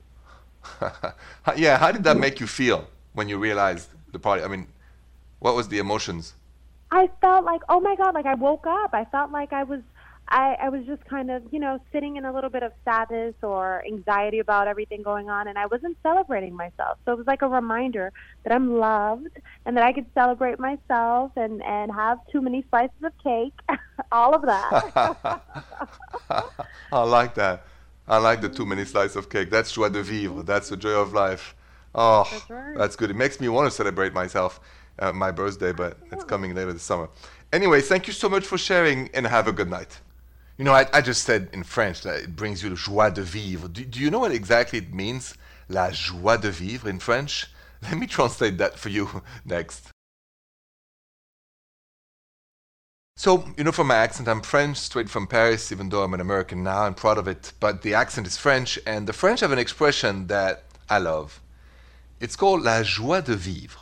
yeah, 1.56 1.78
how 1.78 1.92
did 1.92 2.04
that 2.04 2.18
make 2.18 2.40
you 2.40 2.46
feel 2.46 2.86
when 3.12 3.28
you 3.28 3.38
realized 3.38 3.88
the 4.12 4.18
party? 4.18 4.42
I 4.42 4.48
mean, 4.48 4.66
what 5.38 5.54
was 5.54 5.68
the 5.68 5.78
emotions? 5.78 6.34
I 6.90 7.08
felt 7.20 7.44
like, 7.44 7.62
oh 7.68 7.80
my 7.80 7.94
god, 7.96 8.14
like 8.14 8.26
I 8.26 8.34
woke 8.34 8.66
up. 8.66 8.90
I 8.92 9.04
felt 9.06 9.30
like 9.30 9.52
I 9.52 9.62
was 9.62 9.80
I, 10.30 10.56
I 10.62 10.68
was 10.68 10.86
just 10.86 11.04
kind 11.06 11.30
of, 11.30 11.42
you 11.50 11.58
know, 11.58 11.78
sitting 11.92 12.16
in 12.16 12.24
a 12.24 12.32
little 12.32 12.50
bit 12.50 12.62
of 12.62 12.72
sadness 12.84 13.34
or 13.42 13.82
anxiety 13.84 14.38
about 14.38 14.68
everything 14.68 15.02
going 15.02 15.28
on 15.28 15.48
and 15.48 15.58
I 15.58 15.66
wasn't 15.66 15.96
celebrating 16.02 16.54
myself. 16.54 16.98
So 17.04 17.12
it 17.12 17.18
was 17.18 17.26
like 17.26 17.42
a 17.42 17.48
reminder 17.48 18.12
that 18.44 18.52
I'm 18.52 18.78
loved 18.78 19.26
and 19.66 19.76
that 19.76 19.84
I 19.84 19.92
could 19.92 20.06
celebrate 20.14 20.60
myself 20.60 21.32
and, 21.36 21.62
and 21.62 21.90
have 21.92 22.18
too 22.30 22.40
many 22.40 22.64
slices 22.70 23.02
of 23.02 23.12
cake. 23.24 23.54
All 24.12 24.34
of 24.34 24.42
that. 24.42 25.42
I 26.92 27.02
like 27.02 27.34
that. 27.34 27.64
I 28.06 28.18
like 28.18 28.40
the 28.40 28.48
too 28.48 28.66
many 28.66 28.84
slices 28.84 29.16
of 29.16 29.30
cake. 29.30 29.50
That's 29.50 29.72
joie 29.72 29.88
de 29.88 30.02
vivre. 30.02 30.42
That's 30.42 30.68
the 30.68 30.76
joy 30.76 30.90
of 30.90 31.12
life. 31.12 31.54
Oh, 31.94 32.28
That's 32.30 32.50
right. 32.50 32.78
that's 32.78 32.94
good. 32.94 33.10
It 33.10 33.16
makes 33.16 33.40
me 33.40 33.48
want 33.48 33.66
to 33.66 33.70
celebrate 33.72 34.12
myself, 34.12 34.60
uh, 35.00 35.12
my 35.12 35.32
birthday, 35.32 35.72
but 35.72 35.98
it's 36.12 36.22
coming 36.24 36.54
later 36.54 36.72
this 36.72 36.84
summer. 36.84 37.08
Anyway, 37.52 37.80
thank 37.80 38.06
you 38.06 38.12
so 38.12 38.28
much 38.28 38.44
for 38.46 38.56
sharing 38.58 39.08
and 39.12 39.26
have 39.26 39.48
a 39.48 39.52
good 39.52 39.68
night. 39.68 40.00
You 40.60 40.64
know, 40.64 40.74
I, 40.74 40.86
I 40.92 41.00
just 41.00 41.22
said 41.22 41.48
in 41.54 41.62
French 41.62 42.02
that 42.02 42.20
it 42.20 42.36
brings 42.36 42.62
you 42.62 42.68
the 42.68 42.76
joie 42.76 43.08
de 43.08 43.22
vivre. 43.22 43.66
Do, 43.66 43.82
do 43.82 43.98
you 43.98 44.10
know 44.10 44.18
what 44.18 44.30
exactly 44.30 44.78
it 44.78 44.92
means? 44.92 45.32
La 45.70 45.90
joie 45.90 46.36
de 46.36 46.50
vivre 46.50 46.86
in 46.86 46.98
French? 46.98 47.46
Let 47.82 47.96
me 47.96 48.06
translate 48.06 48.58
that 48.58 48.78
for 48.78 48.90
you 48.90 49.22
next. 49.46 49.88
So, 53.16 53.46
you 53.56 53.64
know, 53.64 53.72
from 53.72 53.86
my 53.86 53.94
accent, 53.94 54.28
I'm 54.28 54.42
French, 54.42 54.76
straight 54.76 55.08
from 55.08 55.26
Paris, 55.26 55.72
even 55.72 55.88
though 55.88 56.02
I'm 56.02 56.12
an 56.12 56.20
American 56.20 56.62
now, 56.62 56.82
I'm 56.82 56.92
proud 56.92 57.16
of 57.16 57.26
it. 57.26 57.54
But 57.58 57.80
the 57.80 57.94
accent 57.94 58.26
is 58.26 58.36
French, 58.36 58.78
and 58.86 59.06
the 59.06 59.14
French 59.14 59.40
have 59.40 59.52
an 59.52 59.58
expression 59.58 60.26
that 60.26 60.64
I 60.90 60.98
love. 60.98 61.40
It's 62.20 62.36
called 62.36 62.60
la 62.60 62.82
joie 62.82 63.22
de 63.22 63.34
vivre. 63.34 63.80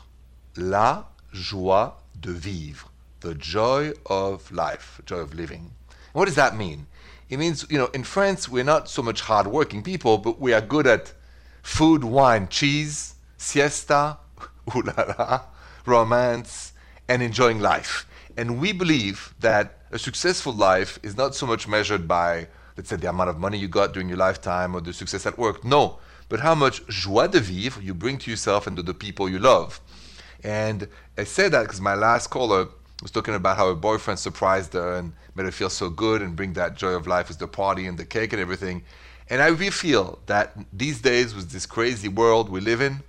La 0.55 1.07
joie 1.33 1.95
de 2.21 2.31
vivre. 2.31 2.89
The 3.19 3.35
joy 3.35 3.95
of 4.07 4.53
life, 4.53 5.01
joy 5.05 5.19
of 5.19 5.35
living. 5.35 5.73
What 6.13 6.27
does 6.27 6.35
that 6.37 6.57
mean? 6.57 6.87
It 7.29 7.39
means, 7.39 7.67
you 7.69 7.79
know, 7.79 7.87
in 7.87 8.05
France, 8.05 8.49
we're 8.49 8.65
not 8.65 8.89
so 8.89 9.03
much 9.03 9.21
hardworking 9.23 9.83
people, 9.83 10.19
but 10.19 10.41
we 10.41 10.53
are 10.53 10.61
good 10.61 10.87
at 10.87 11.13
food, 11.63 12.03
wine, 12.05 12.49
cheese, 12.49 13.15
siesta, 13.37 14.19
ooh 14.75 14.83
la 14.83 15.15
la, 15.19 15.41
romance, 15.85 16.73
and 17.09 17.23
enjoying 17.23 17.61
life. 17.61 18.07
And 18.37 18.61
we 18.61 18.73
believe 18.73 19.35
that 19.41 19.79
a 19.91 19.99
successful 19.99 20.53
life 20.53 20.99
is 21.03 21.17
not 21.17 21.35
so 21.35 21.47
much 21.47 21.69
measured 21.69 22.09
by, 22.09 22.49
let's 22.77 22.89
say, 22.89 22.97
the 22.97 23.09
amount 23.09 23.31
of 23.31 23.39
money 23.39 23.59
you 23.59 23.69
got 23.69 23.93
during 23.93 24.09
your 24.09 24.19
lifetime 24.19 24.75
or 24.75 24.81
the 24.81 24.93
success 24.93 25.27
at 25.27 25.39
work. 25.39 25.65
No, 25.65 25.99
but 26.29 26.41
how 26.41 26.55
much 26.55 26.87
joie 26.89 27.27
de 27.27 27.41
vivre 27.41 27.83
you 27.83 27.95
bring 27.95 28.19
to 28.19 28.31
yourself 28.31 28.67
and 28.67 28.77
to 28.77 28.83
the 28.83 28.95
people 28.95 29.29
you 29.29 29.39
love. 29.39 29.81
And 30.45 30.89
I 31.17 31.25
say 31.25 31.49
that 31.49 31.63
because 31.63 31.81
my 31.81 31.95
last 31.95 32.29
caller 32.29 32.69
was 33.03 33.11
talking 33.11 33.35
about 33.35 33.57
how 33.57 33.69
her 33.69 33.75
boyfriend 33.75 34.19
surprised 34.19 34.73
her 34.73 34.97
and 34.97 35.13
made 35.35 35.45
her 35.45 35.53
feel 35.53 35.71
so 35.71 35.89
good 35.89 36.21
and 36.21 36.35
bring 36.35 36.53
that 36.55 36.77
joy 36.77 36.91
of 36.91 37.07
life 37.07 37.29
with 37.29 37.39
the 37.39 37.47
party 37.47 37.87
and 37.87 37.97
the 37.99 38.05
cake 38.05 38.33
and 38.33 38.43
everything. 38.43 38.83
And 39.31 39.41
I 39.41 39.49
really 39.49 39.71
feel 39.71 40.19
that 40.27 40.57
these 40.73 41.01
days, 41.01 41.35
with 41.35 41.51
this 41.51 41.67
crazy 41.67 42.09
world 42.09 42.49
we 42.49 42.61
live 42.61 42.81
in, 42.81 43.03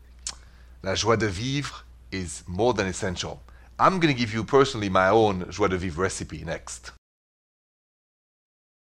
la 0.84 0.94
joie 0.96 1.16
de 1.16 1.30
vivre 1.30 1.84
is 2.12 2.44
more 2.46 2.74
than 2.74 2.88
essential. 2.88 3.42
I'm 3.80 4.00
going 4.00 4.14
to 4.14 4.20
give 4.20 4.34
you 4.34 4.44
personally 4.44 4.90
my 4.90 5.10
own 5.10 5.50
joie 5.50 5.70
de 5.70 5.78
vivre 5.78 6.04
recipe 6.04 6.44
next. 6.44 6.92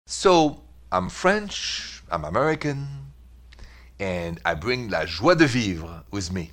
So, 0.08 0.62
I'm 0.92 1.10
French, 1.10 2.02
I'm 2.10 2.26
American, 2.26 2.88
and 4.00 4.40
I 4.46 4.56
bring 4.56 4.90
la 4.90 5.06
joie 5.06 5.36
de 5.36 5.46
vivre 5.46 6.04
with 6.10 6.32
me. 6.32 6.52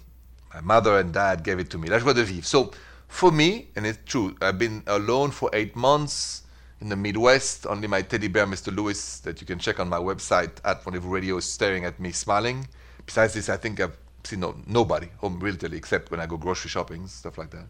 My 0.53 0.61
mother 0.61 0.99
and 0.99 1.13
dad 1.13 1.43
gave 1.43 1.59
it 1.59 1.71
to 1.71 1.79
me, 1.79 1.89
la 1.89 1.99
joie 1.99 2.13
de 2.13 2.25
vivre. 2.25 2.45
So, 2.45 2.73
for 3.09 3.31
me, 3.31 3.69
and 3.77 3.87
it's 3.87 3.99
true, 4.05 4.37
I've 4.41 4.59
been 4.59 4.83
alone 4.87 5.31
for 5.31 5.51
eight 5.53 5.77
months 5.77 6.43
in 6.81 6.89
the 6.89 6.97
Midwest. 6.97 7.67
Only 7.67 7.89
my 7.89 8.03
teddy 8.03 8.29
bear, 8.29 8.47
Mr. 8.47 8.75
Lewis, 8.75 9.21
that 9.21 9.41
you 9.41 9.47
can 9.47 9.59
check 9.59 9.81
on 9.81 9.89
my 9.89 9.99
website 9.99 10.53
at 10.65 10.85
Rendezvous 10.85 11.09
Radio, 11.09 11.37
is 11.37 11.51
staring 11.51 11.85
at 11.85 11.99
me, 11.99 12.13
smiling. 12.13 12.69
Besides 13.05 13.35
this, 13.35 13.49
I 13.49 13.57
think 13.57 13.81
I've 13.81 13.97
seen 14.25 14.41
no, 14.41 14.57
nobody 14.67 15.09
home 15.19 15.41
really, 15.41 15.77
except 15.77 16.11
when 16.11 16.21
I 16.21 16.27
go 16.27 16.37
grocery 16.37 16.69
shopping, 16.69 17.07
stuff 17.07 17.39
like 17.39 17.51
that. 17.51 17.67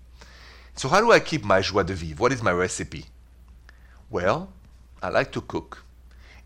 So, 0.74 0.88
how 0.88 1.00
do 1.00 1.12
I 1.12 1.20
keep 1.20 1.44
my 1.44 1.60
joie 1.60 1.84
de 1.84 1.94
vivre? 1.94 2.20
What 2.20 2.32
is 2.32 2.42
my 2.42 2.52
recipe? 2.52 3.06
Well, 4.10 4.52
I 5.02 5.10
like 5.10 5.32
to 5.32 5.40
cook, 5.40 5.84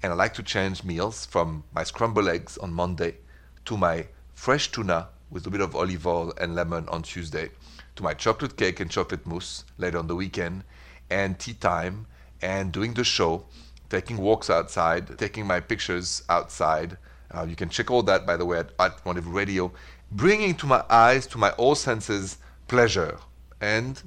and 0.03 0.13
I 0.13 0.17
like 0.17 0.35
to 0.35 0.43
change 0.43 0.85
meals 0.85 1.27
from 1.27 1.65
my 1.75 1.85
scrambled 1.85 2.29
eggs 2.29 2.59
on 2.59 2.73
Monday 2.73 3.17
to 3.65 3.77
my 3.77 4.07
fresh 4.35 4.71
tuna 4.71 5.09
with 5.31 5.47
a 5.47 5.51
bit 5.51 5.61
of 5.61 5.77
olive 5.77 6.07
oil 6.07 6.33
and 6.41 6.55
lemon 6.55 6.89
on 6.89 7.03
Tuesday, 7.03 7.51
to 7.97 8.03
my 8.03 8.15
chocolate 8.15 8.57
cake 8.57 8.81
and 8.81 8.91
chocolate 8.91 9.27
mousse 9.27 9.65
later 9.79 9.99
on 9.99 10.07
the 10.07 10.17
weekend, 10.17 10.65
and 11.11 11.39
tea 11.39 11.55
time, 11.55 12.07
and 12.43 12.73
doing 12.73 12.95
the 12.95 13.05
show, 13.05 13.45
taking 13.89 14.17
walks 14.17 14.49
outside, 14.49 15.19
taking 15.19 15.47
my 15.47 15.61
pictures 15.61 16.23
outside. 16.29 16.97
Uh, 17.33 17.45
you 17.49 17.57
can 17.57 17.69
check 17.69 17.91
all 17.91 18.03
that, 18.03 18.27
by 18.27 18.37
the 18.37 18.45
way, 18.45 18.59
at, 18.59 18.71
at 18.79 19.01
Radio. 19.05 19.73
Bringing 20.13 20.55
to 20.57 20.67
my 20.67 20.85
eyes, 20.89 21.27
to 21.29 21.39
my 21.39 21.51
all 21.53 21.75
senses, 21.75 22.39
pleasure. 22.67 23.19
And 23.61 24.01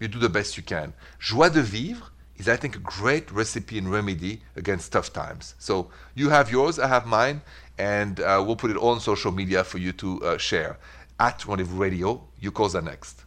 you 0.00 0.08
do 0.08 0.18
the 0.18 0.28
best 0.28 0.56
you 0.56 0.62
can. 0.62 0.94
Joie 1.18 1.50
de 1.50 1.62
vivre 1.62 2.02
is, 2.36 2.48
I 2.48 2.56
think, 2.56 2.76
a 2.76 2.78
great 2.78 3.30
recipe 3.30 3.78
and 3.78 3.90
remedy 3.90 4.42
against 4.56 4.92
tough 4.92 5.12
times. 5.12 5.54
So 5.58 5.90
you 6.14 6.30
have 6.30 6.50
yours, 6.50 6.78
I 6.78 6.88
have 6.88 7.06
mine, 7.06 7.42
and 7.78 8.20
uh, 8.20 8.42
we'll 8.44 8.56
put 8.56 8.70
it 8.70 8.76
all 8.76 8.90
on 8.90 9.00
social 9.00 9.32
media 9.32 9.64
for 9.64 9.78
you 9.78 9.92
to 9.92 10.24
uh, 10.24 10.38
share. 10.38 10.78
At 11.22 11.46
Rendezvous 11.46 11.78
Radio, 11.80 12.20
you 12.40 12.50
calls 12.50 12.74
are 12.74 12.82
next. 12.82 13.22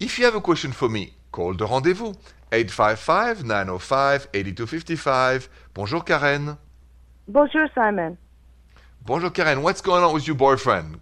If 0.00 0.18
you 0.18 0.24
have 0.24 0.34
a 0.34 0.40
question 0.40 0.72
for 0.72 0.88
me, 0.88 1.14
call 1.30 1.54
the 1.54 1.64
rendezvous 1.64 2.12
855 2.50 3.44
905 3.44 4.28
8255. 4.34 5.48
Bonjour, 5.74 6.00
Karen. 6.02 6.58
Bonjour, 7.28 7.68
Simon. 7.72 8.18
Bonjour, 9.06 9.30
Karen. 9.30 9.62
What's 9.62 9.80
going 9.80 10.02
on 10.02 10.12
with 10.12 10.26
your 10.26 10.34
boyfriend? 10.34 10.98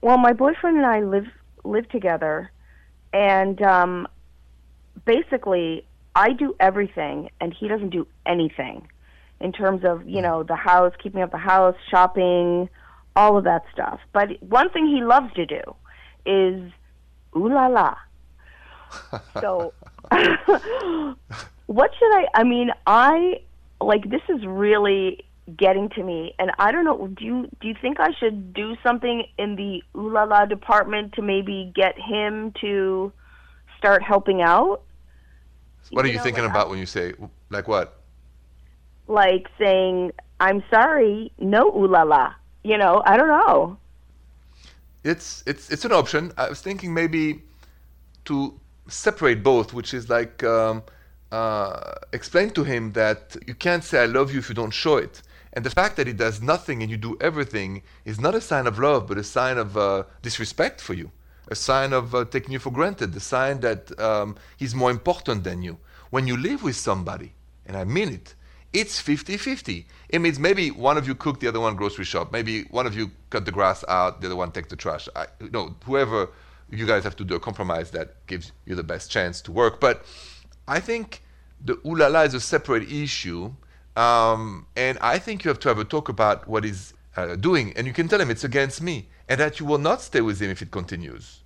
Well, 0.00 0.16
my 0.16 0.32
boyfriend 0.32 0.78
and 0.78 0.86
I 0.86 1.00
live 1.02 1.26
live 1.64 1.90
together, 1.90 2.50
and 3.12 3.60
um, 3.60 4.08
basically, 5.04 5.84
I 6.14 6.32
do 6.32 6.56
everything, 6.58 7.28
and 7.38 7.52
he 7.52 7.68
doesn't 7.68 7.90
do 7.90 8.06
anything 8.24 8.88
in 9.40 9.52
terms 9.52 9.84
of 9.84 10.06
you 10.08 10.18
mm. 10.18 10.22
know 10.22 10.42
the 10.42 10.56
house, 10.56 10.92
keeping 11.02 11.22
up 11.22 11.30
the 11.30 11.38
house, 11.38 11.76
shopping, 11.90 12.68
all 13.16 13.36
of 13.36 13.44
that 13.44 13.64
stuff. 13.72 14.00
But 14.12 14.42
one 14.42 14.70
thing 14.70 14.86
he 14.86 15.02
loves 15.02 15.32
to 15.34 15.46
do 15.46 15.62
is 16.26 16.72
ooh 17.36 17.52
la 17.52 17.66
la. 17.66 17.96
So, 19.40 19.72
what 21.66 21.90
should 21.98 22.12
I? 22.12 22.26
I 22.34 22.44
mean, 22.44 22.70
I 22.86 23.40
like 23.80 24.08
this 24.10 24.22
is 24.28 24.44
really 24.46 25.24
getting 25.56 25.88
to 25.90 26.02
me, 26.02 26.34
and 26.38 26.50
I 26.58 26.72
don't 26.72 26.84
know. 26.84 27.06
Do 27.06 27.24
you 27.24 27.48
do 27.60 27.68
you 27.68 27.74
think 27.80 28.00
I 28.00 28.12
should 28.18 28.52
do 28.52 28.76
something 28.82 29.24
in 29.38 29.56
the 29.56 29.82
ooh 29.98 30.12
la 30.12 30.24
la 30.24 30.44
department 30.46 31.14
to 31.14 31.22
maybe 31.22 31.72
get 31.74 31.96
him 31.98 32.52
to 32.60 33.12
start 33.78 34.02
helping 34.02 34.42
out? 34.42 34.82
What 35.90 36.04
are 36.04 36.08
You 36.08 36.12
you 36.12 36.18
know, 36.18 36.24
thinking 36.24 36.44
like, 36.44 36.50
about 36.50 36.68
when 36.68 36.78
you 36.78 36.86
say, 36.86 37.14
like 37.48 37.66
what? 37.66 37.99
Like 39.10 39.48
saying, 39.58 40.12
"I'm 40.38 40.62
sorry, 40.70 41.32
no 41.38 41.62
ooh 41.76 41.88
la 41.88 42.02
la." 42.02 42.24
You 42.62 42.78
know, 42.78 43.02
I 43.04 43.16
don't 43.16 43.32
know. 43.38 43.76
It's 45.02 45.42
it's 45.46 45.64
it's 45.70 45.84
an 45.84 45.92
option. 45.92 46.32
I 46.36 46.48
was 46.48 46.60
thinking 46.60 46.94
maybe 46.94 47.42
to 48.26 48.36
separate 48.88 49.42
both, 49.42 49.72
which 49.72 49.94
is 49.94 50.08
like 50.08 50.44
um, 50.44 50.82
uh, 51.32 51.94
explain 52.12 52.50
to 52.50 52.62
him 52.64 52.92
that 52.92 53.36
you 53.48 53.54
can't 53.54 53.82
say 53.82 54.02
I 54.02 54.06
love 54.06 54.32
you 54.32 54.38
if 54.38 54.48
you 54.48 54.54
don't 54.54 54.76
show 54.84 54.96
it, 54.96 55.22
and 55.54 55.64
the 55.64 55.70
fact 55.70 55.96
that 55.96 56.06
he 56.06 56.12
does 56.12 56.40
nothing 56.40 56.82
and 56.82 56.90
you 56.90 56.96
do 56.96 57.16
everything 57.20 57.82
is 58.04 58.20
not 58.20 58.34
a 58.34 58.40
sign 58.40 58.66
of 58.66 58.78
love, 58.78 59.08
but 59.08 59.18
a 59.18 59.24
sign 59.24 59.58
of 59.58 59.76
uh, 59.76 60.04
disrespect 60.22 60.80
for 60.80 60.94
you, 60.94 61.10
a 61.48 61.56
sign 61.56 61.92
of 61.92 62.14
uh, 62.14 62.24
taking 62.24 62.52
you 62.52 62.60
for 62.60 62.70
granted, 62.70 63.12
the 63.12 63.20
sign 63.20 63.60
that 63.60 63.82
um, 63.98 64.36
he's 64.56 64.74
more 64.74 64.90
important 64.90 65.42
than 65.42 65.62
you. 65.62 65.78
When 66.10 66.26
you 66.26 66.36
live 66.36 66.62
with 66.62 66.76
somebody, 66.76 67.32
and 67.66 67.76
I 67.76 67.84
mean 67.84 68.10
it, 68.10 68.34
it's 68.72 69.00
50-50. 69.02 69.84
It 70.10 70.20
means 70.20 70.38
maybe 70.38 70.70
one 70.70 70.96
of 70.96 71.06
you 71.08 71.14
cook, 71.14 71.40
the 71.40 71.48
other 71.48 71.60
one 71.60 71.74
grocery 71.76 72.04
shop. 72.04 72.32
Maybe 72.32 72.62
one 72.64 72.86
of 72.86 72.96
you 72.96 73.10
cut 73.30 73.44
the 73.44 73.52
grass 73.52 73.84
out, 73.88 74.20
the 74.20 74.26
other 74.28 74.36
one 74.36 74.52
take 74.52 74.68
the 74.68 74.76
trash. 74.76 75.08
I, 75.16 75.26
no, 75.52 75.74
whoever 75.84 76.28
you 76.70 76.86
guys 76.86 77.02
have 77.04 77.16
to 77.16 77.24
do 77.24 77.34
a 77.34 77.40
compromise 77.40 77.90
that 77.90 78.24
gives 78.26 78.52
you 78.66 78.74
the 78.76 78.84
best 78.84 79.10
chance 79.10 79.40
to 79.42 79.52
work. 79.52 79.80
But 79.80 80.04
I 80.68 80.78
think 80.78 81.22
the 81.64 81.74
ooh 81.84 81.96
la 81.96 82.06
la 82.06 82.20
is 82.22 82.34
a 82.34 82.40
separate 82.40 82.90
issue, 82.90 83.52
um, 83.96 84.66
and 84.76 84.98
I 85.00 85.18
think 85.18 85.44
you 85.44 85.48
have 85.48 85.58
to 85.60 85.68
have 85.68 85.78
a 85.78 85.84
talk 85.84 86.08
about 86.08 86.46
what 86.46 86.62
he's 86.62 86.94
uh, 87.16 87.34
doing, 87.34 87.72
and 87.76 87.86
you 87.88 87.92
can 87.92 88.06
tell 88.08 88.20
him 88.20 88.30
it's 88.30 88.44
against 88.44 88.80
me, 88.80 89.08
and 89.28 89.40
that 89.40 89.58
you 89.58 89.66
will 89.66 89.78
not 89.78 90.00
stay 90.00 90.20
with 90.20 90.40
him 90.40 90.48
if 90.50 90.62
it 90.62 90.70
continues, 90.70 91.40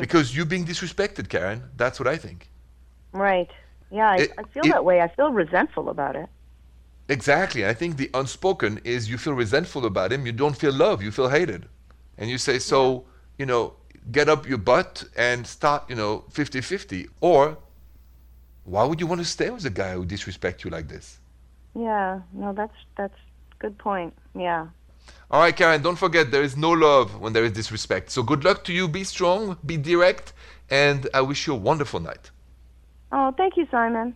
because 0.00 0.36
you're 0.36 0.46
being 0.46 0.64
disrespected, 0.64 1.28
Karen. 1.28 1.64
That's 1.76 1.98
what 1.98 2.06
I 2.06 2.16
think. 2.16 2.48
Right. 3.12 3.50
Yeah, 3.90 4.10
I, 4.10 4.16
It- 4.16 4.32
I 4.38 4.42
feel 4.44 4.64
it- 4.66 4.70
that 4.70 4.84
way. 4.84 5.00
I 5.00 5.08
feel 5.08 5.32
resentful 5.32 5.88
about 5.88 6.14
it. 6.16 6.28
Exactly. 7.08 7.66
I 7.66 7.74
think 7.74 7.96
the 7.96 8.10
unspoken 8.14 8.80
is 8.84 9.10
you 9.10 9.18
feel 9.18 9.34
resentful 9.34 9.84
about 9.84 10.12
him. 10.12 10.24
You 10.26 10.32
don't 10.32 10.56
feel 10.56 10.72
love. 10.72 11.02
You 11.02 11.10
feel 11.10 11.28
hated. 11.28 11.66
And 12.16 12.30
you 12.30 12.38
say, 12.38 12.58
so, 12.58 13.04
you 13.38 13.46
know, 13.46 13.74
get 14.10 14.28
up 14.28 14.48
your 14.48 14.58
butt 14.58 15.04
and 15.16 15.46
start, 15.46 15.84
you 15.88 15.96
know, 15.96 16.24
50 16.30 16.60
50. 16.60 17.08
Or 17.20 17.58
why 18.64 18.84
would 18.84 19.00
you 19.00 19.06
want 19.06 19.20
to 19.20 19.26
stay 19.26 19.50
with 19.50 19.64
a 19.66 19.70
guy 19.70 19.92
who 19.92 20.06
disrespects 20.06 20.64
you 20.64 20.70
like 20.70 20.88
this? 20.88 21.18
Yeah. 21.74 22.20
No, 22.32 22.52
that's 22.52 22.76
that's 22.96 23.18
good 23.58 23.76
point. 23.78 24.14
Yeah. 24.34 24.68
All 25.30 25.40
right, 25.40 25.54
Karen, 25.54 25.82
don't 25.82 25.96
forget 25.96 26.30
there 26.30 26.42
is 26.42 26.56
no 26.56 26.70
love 26.70 27.20
when 27.20 27.32
there 27.32 27.44
is 27.44 27.52
disrespect. 27.52 28.10
So 28.10 28.22
good 28.22 28.44
luck 28.44 28.64
to 28.64 28.72
you. 28.72 28.88
Be 28.88 29.04
strong, 29.04 29.58
be 29.66 29.76
direct, 29.76 30.32
and 30.70 31.08
I 31.12 31.20
wish 31.22 31.46
you 31.46 31.54
a 31.54 31.56
wonderful 31.56 32.00
night. 32.00 32.30
Oh, 33.12 33.32
thank 33.32 33.56
you, 33.56 33.66
Simon. 33.70 34.14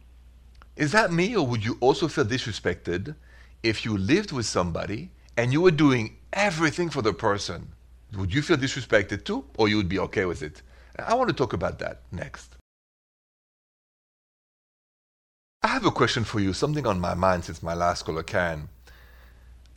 Is 0.78 0.92
that 0.92 1.12
me, 1.12 1.36
or 1.36 1.44
would 1.44 1.64
you 1.64 1.76
also 1.80 2.06
feel 2.06 2.24
disrespected 2.24 3.16
if 3.64 3.84
you 3.84 3.98
lived 3.98 4.30
with 4.30 4.46
somebody 4.46 5.10
and 5.36 5.52
you 5.52 5.60
were 5.60 5.72
doing 5.72 6.16
everything 6.32 6.88
for 6.88 7.02
the 7.02 7.12
person? 7.12 7.72
Would 8.16 8.32
you 8.32 8.42
feel 8.42 8.56
disrespected 8.56 9.24
too, 9.24 9.44
or 9.56 9.68
you 9.68 9.76
would 9.76 9.88
be 9.88 9.98
okay 9.98 10.24
with 10.24 10.40
it? 10.40 10.62
I 10.96 11.14
want 11.14 11.30
to 11.30 11.34
talk 11.34 11.52
about 11.52 11.80
that 11.80 12.02
next. 12.12 12.54
I 15.64 15.68
have 15.68 15.84
a 15.84 15.90
question 15.90 16.22
for 16.22 16.38
you, 16.38 16.52
something 16.52 16.86
on 16.86 17.00
my 17.00 17.14
mind 17.14 17.44
since 17.44 17.60
my 17.60 17.74
last 17.74 18.04
caller, 18.04 18.22
Karen. 18.22 18.68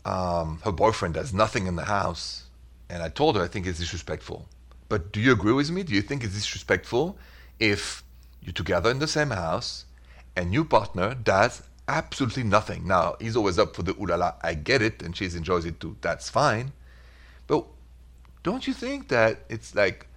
Um, 0.05 0.59
her 0.63 0.71
boyfriend 0.71 1.15
does 1.15 1.33
nothing 1.33 1.65
in 1.65 1.77
the 1.77 1.85
house, 1.85 2.43
and 2.91 3.01
I 3.01 3.09
told 3.09 3.37
her 3.37 3.41
I 3.41 3.47
think 3.47 3.65
it's 3.65 3.79
disrespectful. 3.79 4.47
But 4.87 5.11
do 5.11 5.19
you 5.19 5.31
agree 5.31 5.53
with 5.53 5.71
me? 5.71 5.81
Do 5.81 5.95
you 5.95 6.03
think 6.03 6.23
it's 6.23 6.35
disrespectful 6.35 7.17
if 7.59 8.03
you're 8.39 8.53
together 8.53 8.91
in 8.91 8.99
the 8.99 9.07
same 9.07 9.31
house 9.31 9.85
and 10.35 10.49
new 10.49 10.65
partner 10.65 11.13
does 11.13 11.63
absolutely 11.87 12.43
nothing? 12.43 12.87
Now, 12.87 13.15
he's 13.19 13.35
always 13.35 13.59
up 13.59 13.75
for 13.75 13.83
the 13.83 13.95
ooh 13.99 14.05
la 14.05 14.15
la, 14.15 14.33
I 14.41 14.53
get 14.53 14.81
it, 14.81 15.01
and 15.01 15.15
she 15.15 15.25
enjoys 15.25 15.65
it 15.65 15.79
too, 15.79 15.97
that's 16.01 16.29
fine. 16.29 16.71
But 17.47 17.65
don't 18.43 18.67
you 18.67 18.73
think 18.73 19.09
that 19.09 19.45
it's 19.49 19.75
like 19.75 20.07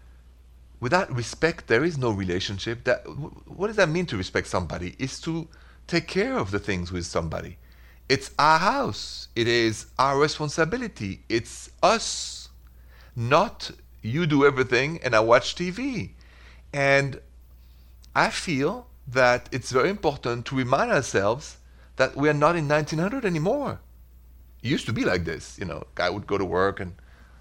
without 0.80 1.14
respect 1.14 1.66
there 1.66 1.84
is 1.84 1.98
no 1.98 2.10
relationship? 2.10 2.84
That 2.84 3.04
what 3.46 3.68
does 3.68 3.76
that 3.76 3.88
mean 3.88 4.06
to 4.06 4.16
respect 4.16 4.46
somebody? 4.46 4.94
Is 4.98 5.20
to 5.20 5.48
take 5.86 6.06
care 6.06 6.38
of 6.38 6.50
the 6.50 6.58
things 6.58 6.90
with 6.90 7.04
somebody. 7.04 7.58
It's 8.08 8.30
our 8.38 8.58
house. 8.58 9.28
It 9.34 9.48
is 9.48 9.86
our 9.98 10.18
responsibility. 10.18 11.20
It's 11.28 11.70
us 11.82 12.44
not 13.16 13.70
you 14.02 14.26
do 14.26 14.44
everything 14.44 15.00
and 15.02 15.14
i 15.14 15.20
watch 15.20 15.54
tv 15.54 16.10
and 16.72 17.20
i 18.14 18.28
feel 18.28 18.86
that 19.06 19.48
it's 19.52 19.70
very 19.70 19.90
important 19.90 20.46
to 20.46 20.56
remind 20.56 20.90
ourselves 20.90 21.58
that 21.96 22.16
we 22.16 22.28
are 22.28 22.34
not 22.34 22.56
in 22.56 22.68
1900 22.68 23.24
anymore 23.24 23.80
it 24.62 24.68
used 24.68 24.86
to 24.86 24.92
be 24.92 25.04
like 25.04 25.24
this 25.24 25.58
you 25.58 25.64
know 25.64 25.84
guy 25.94 26.08
would 26.08 26.26
go 26.26 26.38
to 26.38 26.44
work 26.44 26.80
and 26.80 26.94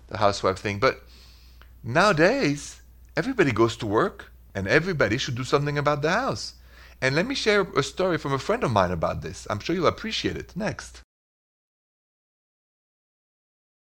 the 0.08 0.18
housewife 0.18 0.58
thing 0.58 0.80
but 0.80 1.04
Nowadays, 1.86 2.82
everybody 3.18 3.52
goes 3.52 3.76
to 3.78 3.86
work 3.86 4.32
and 4.56 4.70
everybody 4.70 5.18
should 5.18 5.36
do 5.36 5.44
something 5.44 5.78
about 5.78 6.02
the 6.02 6.12
house. 6.12 6.54
And 7.02 7.14
let 7.14 7.28
me 7.28 7.36
share 7.36 7.64
a 7.76 7.84
story 7.84 8.18
from 8.18 8.32
a 8.32 8.40
friend 8.40 8.64
of 8.64 8.72
mine 8.72 8.92
about 8.92 9.22
this. 9.22 9.46
I'm 9.50 9.60
sure 9.60 9.76
you'll 9.76 9.88
appreciate 9.88 10.38
it 10.38 10.56
next. 10.56 11.02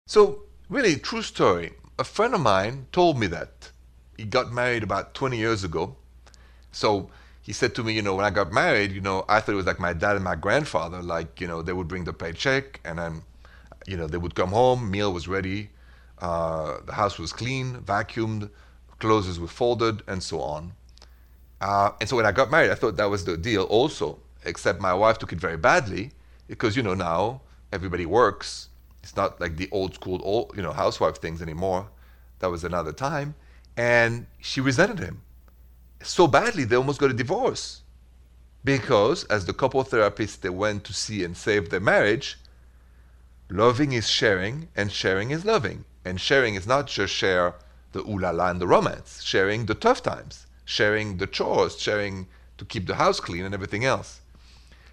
So, 0.08 0.44
really, 0.70 0.96
true 0.96 1.22
story. 1.22 1.74
A 2.00 2.06
friend 2.06 2.34
of 2.34 2.40
mine 2.40 2.88
told 2.94 3.20
me 3.20 3.28
that 3.28 3.72
he 4.16 4.24
got 4.24 4.54
married 4.54 4.84
about 4.84 5.14
20 5.14 5.38
years 5.38 5.66
ago. 5.66 5.98
So, 6.72 7.10
he 7.52 7.54
said 7.54 7.76
to 7.76 7.84
me, 7.84 7.92
you 7.92 8.02
know, 8.02 8.16
when 8.16 8.24
I 8.24 8.30
got 8.30 8.54
married, 8.54 8.94
you 8.94 9.02
know, 9.02 9.26
I 9.28 9.42
thought 9.42 9.52
it 9.52 9.56
was 9.56 9.66
like 9.66 9.78
my 9.78 9.92
dad 9.92 10.16
and 10.16 10.24
my 10.24 10.36
grandfather. 10.36 11.02
Like, 11.02 11.42
you 11.42 11.48
know, 11.50 11.62
they 11.62 11.74
would 11.74 11.90
bring 11.90 12.06
the 12.06 12.14
paycheck 12.14 12.80
and 12.86 12.98
then, 12.98 13.24
you 13.86 13.98
know, 13.98 14.08
they 14.08 14.18
would 14.18 14.36
come 14.36 14.52
home, 14.52 14.90
meal 14.90 15.12
was 15.12 15.28
ready, 15.28 15.70
uh, 16.20 16.78
the 16.86 16.94
house 16.94 17.20
was 17.20 17.34
clean, 17.34 17.82
vacuumed, 17.82 18.50
clothes 19.00 19.38
were 19.38 19.50
folded, 19.50 20.02
and 20.08 20.24
so 20.24 20.40
on. 20.40 20.72
Uh, 21.60 21.92
and 22.00 22.08
so 22.08 22.16
when 22.16 22.26
I 22.26 22.32
got 22.32 22.50
married, 22.50 22.72
I 22.72 22.76
thought 22.76 22.96
that 22.96 23.10
was 23.10 23.26
the 23.26 23.36
deal 23.36 23.64
also, 23.64 24.20
except 24.46 24.80
my 24.80 24.94
wife 24.94 25.18
took 25.20 25.34
it 25.34 25.40
very 25.40 25.58
badly 25.58 26.12
because, 26.48 26.78
you 26.78 26.84
know, 26.84 26.94
now 26.94 27.42
everybody 27.74 28.06
works. 28.06 28.70
It's 29.04 29.18
not 29.18 29.42
like 29.42 29.58
the 29.58 29.68
old 29.74 29.94
school, 29.94 30.22
old, 30.24 30.54
you 30.56 30.64
know, 30.64 30.72
housewife 30.72 31.18
things 31.18 31.42
anymore. 31.42 31.90
That 32.40 32.50
was 32.50 32.64
another 32.64 32.94
time. 32.94 33.36
And 33.76 34.28
she 34.40 34.62
resented 34.62 35.00
him. 35.00 35.24
So 36.04 36.28
badly 36.28 36.64
they 36.64 36.76
almost 36.76 37.00
got 37.00 37.12
a 37.12 37.14
divorce. 37.14 37.82
Because, 38.64 39.24
as 39.26 39.46
the 39.46 39.54
couple 39.54 39.84
therapist 39.84 40.42
they 40.42 40.50
went 40.50 40.84
to 40.84 40.94
see 40.94 41.24
and 41.24 41.36
save 41.36 41.70
their 41.70 41.80
marriage, 41.80 42.38
loving 43.50 43.92
is 43.92 44.08
sharing 44.08 44.68
and 44.76 44.92
sharing 44.92 45.32
is 45.32 45.46
loving. 45.46 45.86
And 46.06 46.20
sharing 46.20 46.56
is 46.56 46.68
not 46.68 46.88
just 46.88 47.14
share 47.14 47.56
the 47.92 48.00
ooh 48.02 48.20
la 48.20 48.32
la 48.32 48.50
and 48.50 48.62
the 48.62 48.68
romance, 48.68 49.22
sharing 49.24 49.66
the 49.66 49.76
tough 49.76 50.02
times, 50.02 50.48
sharing 50.66 51.18
the 51.18 51.28
chores, 51.28 51.80
sharing 51.80 52.28
to 52.58 52.66
keep 52.66 52.88
the 52.88 52.96
house 52.96 53.20
clean 53.20 53.46
and 53.46 53.54
everything 53.54 53.86
else. 53.86 54.22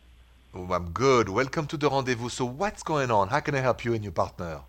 Oh, 0.53 0.71
I'm 0.71 0.91
good. 0.91 1.27
Welcome 1.29 1.65
to 1.67 1.77
the 1.77 1.89
rendezvous. 1.89 2.29
So 2.29 2.45
what's 2.45 2.83
going 2.83 3.09
on? 3.09 3.29
How 3.29 3.39
can 3.39 3.55
I 3.55 3.59
help 3.59 3.83
you 3.85 3.93
and 3.93 4.03
your 4.03 4.11
partner? 4.11 4.59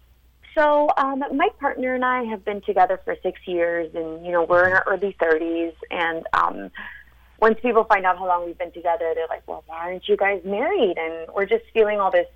So, 0.54 0.88
um, 0.96 1.24
my 1.32 1.48
partner 1.60 1.94
and 1.94 2.04
I 2.04 2.22
have 2.24 2.44
been 2.44 2.60
together 2.60 3.00
for 3.04 3.16
six 3.22 3.40
years, 3.46 3.92
and 3.94 4.24
you 4.24 4.30
know 4.30 4.44
we're 4.44 4.68
in 4.68 4.72
our 4.72 4.84
early 4.86 5.16
thirties. 5.18 5.72
And 5.90 6.24
um, 6.32 6.70
once 7.40 7.58
people 7.60 7.82
find 7.84 8.06
out 8.06 8.18
how 8.18 8.28
long 8.28 8.46
we've 8.46 8.56
been 8.56 8.70
together, 8.70 9.12
they're 9.14 9.26
like, 9.28 9.42
"Well, 9.48 9.64
why 9.66 9.78
aren't 9.78 10.08
you 10.08 10.16
guys 10.16 10.42
married?" 10.44 10.96
And 10.96 11.28
we're 11.34 11.46
just 11.46 11.64
feeling 11.74 11.98
all 11.98 12.12
this 12.12 12.28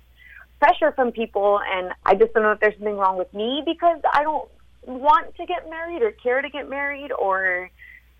pressure 0.59 0.91
from 0.91 1.11
people, 1.11 1.59
and 1.73 1.91
I 2.05 2.15
just 2.15 2.33
don't 2.33 2.43
know 2.43 2.51
if 2.51 2.59
there's 2.59 2.75
something 2.75 2.97
wrong 2.97 3.17
with 3.17 3.33
me 3.33 3.63
because 3.65 3.99
I 4.11 4.23
don't 4.23 4.49
want 4.85 5.35
to 5.35 5.45
get 5.45 5.69
married 5.69 6.01
or 6.01 6.11
care 6.11 6.41
to 6.41 6.49
get 6.49 6.69
married, 6.69 7.11
or 7.11 7.69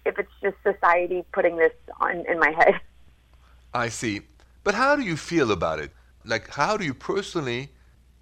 if 0.06 0.18
it's 0.18 0.32
just 0.42 0.56
society 0.64 1.24
putting 1.34 1.58
this 1.58 1.74
on 2.00 2.26
in 2.28 2.40
my 2.40 2.52
head. 2.52 2.80
I 3.74 3.90
see. 3.90 4.22
But 4.64 4.76
how 4.76 4.96
do 4.96 5.04
you 5.04 5.18
feel 5.18 5.52
about 5.52 5.80
it? 5.80 5.92
Like, 6.26 6.50
how 6.50 6.78
do 6.78 6.86
you 6.86 6.94
personally, 6.94 7.70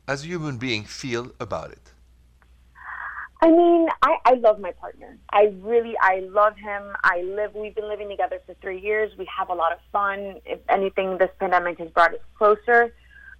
as 0.07 0.23
a 0.23 0.27
human 0.27 0.57
being, 0.57 0.83
feel 0.83 1.31
about 1.39 1.71
it? 1.71 1.91
I 3.39 3.51
mean, 3.51 3.87
I, 4.01 4.17
I 4.25 4.33
love 4.33 4.59
my 4.59 4.71
partner. 4.71 5.17
I 5.31 5.53
really, 5.61 5.93
I 6.01 6.21
love 6.31 6.57
him. 6.57 6.83
I 7.03 7.21
live, 7.21 7.53
we've 7.53 7.75
been 7.75 7.87
living 7.87 8.09
together 8.09 8.39
for 8.45 8.55
three 8.55 8.79
years. 8.79 9.11
We 9.17 9.27
have 9.37 9.49
a 9.49 9.53
lot 9.53 9.71
of 9.71 9.79
fun. 9.91 10.41
If 10.45 10.59
anything, 10.69 11.19
this 11.19 11.29
pandemic 11.39 11.77
has 11.77 11.89
brought 11.91 12.15
us 12.15 12.19
closer. 12.35 12.93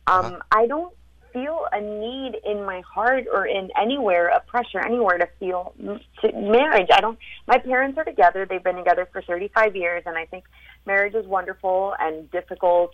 Um, 0.08 0.26
Uh-huh. 0.26 0.40
I 0.52 0.68
don't 0.68 0.94
feel 1.34 1.68
a 1.72 1.82
need 1.82 2.38
in 2.46 2.66
my 2.66 2.82
heart 2.82 3.26
or 3.32 3.46
in 3.46 3.70
anywhere, 3.80 4.30
a 4.30 4.40
pressure 4.40 4.80
anywhere 4.80 5.18
to 5.18 5.28
feel 5.40 5.74
to 6.22 6.32
marriage. 6.34 6.88
I 6.92 7.02
don't, 7.02 7.20
my 7.48 7.58
parents 7.60 7.98
are 7.98 8.06
together. 8.06 8.46
They've 8.46 8.64
been 8.64 8.78
together 8.78 9.08
for 9.12 9.22
35 9.22 9.76
years, 9.76 10.04
and 10.06 10.18
I 10.18 10.26
think 10.26 10.46
marriage 10.86 11.14
is 11.14 11.28
wonderful 11.28 11.94
and 12.00 12.32
difficult, 12.32 12.94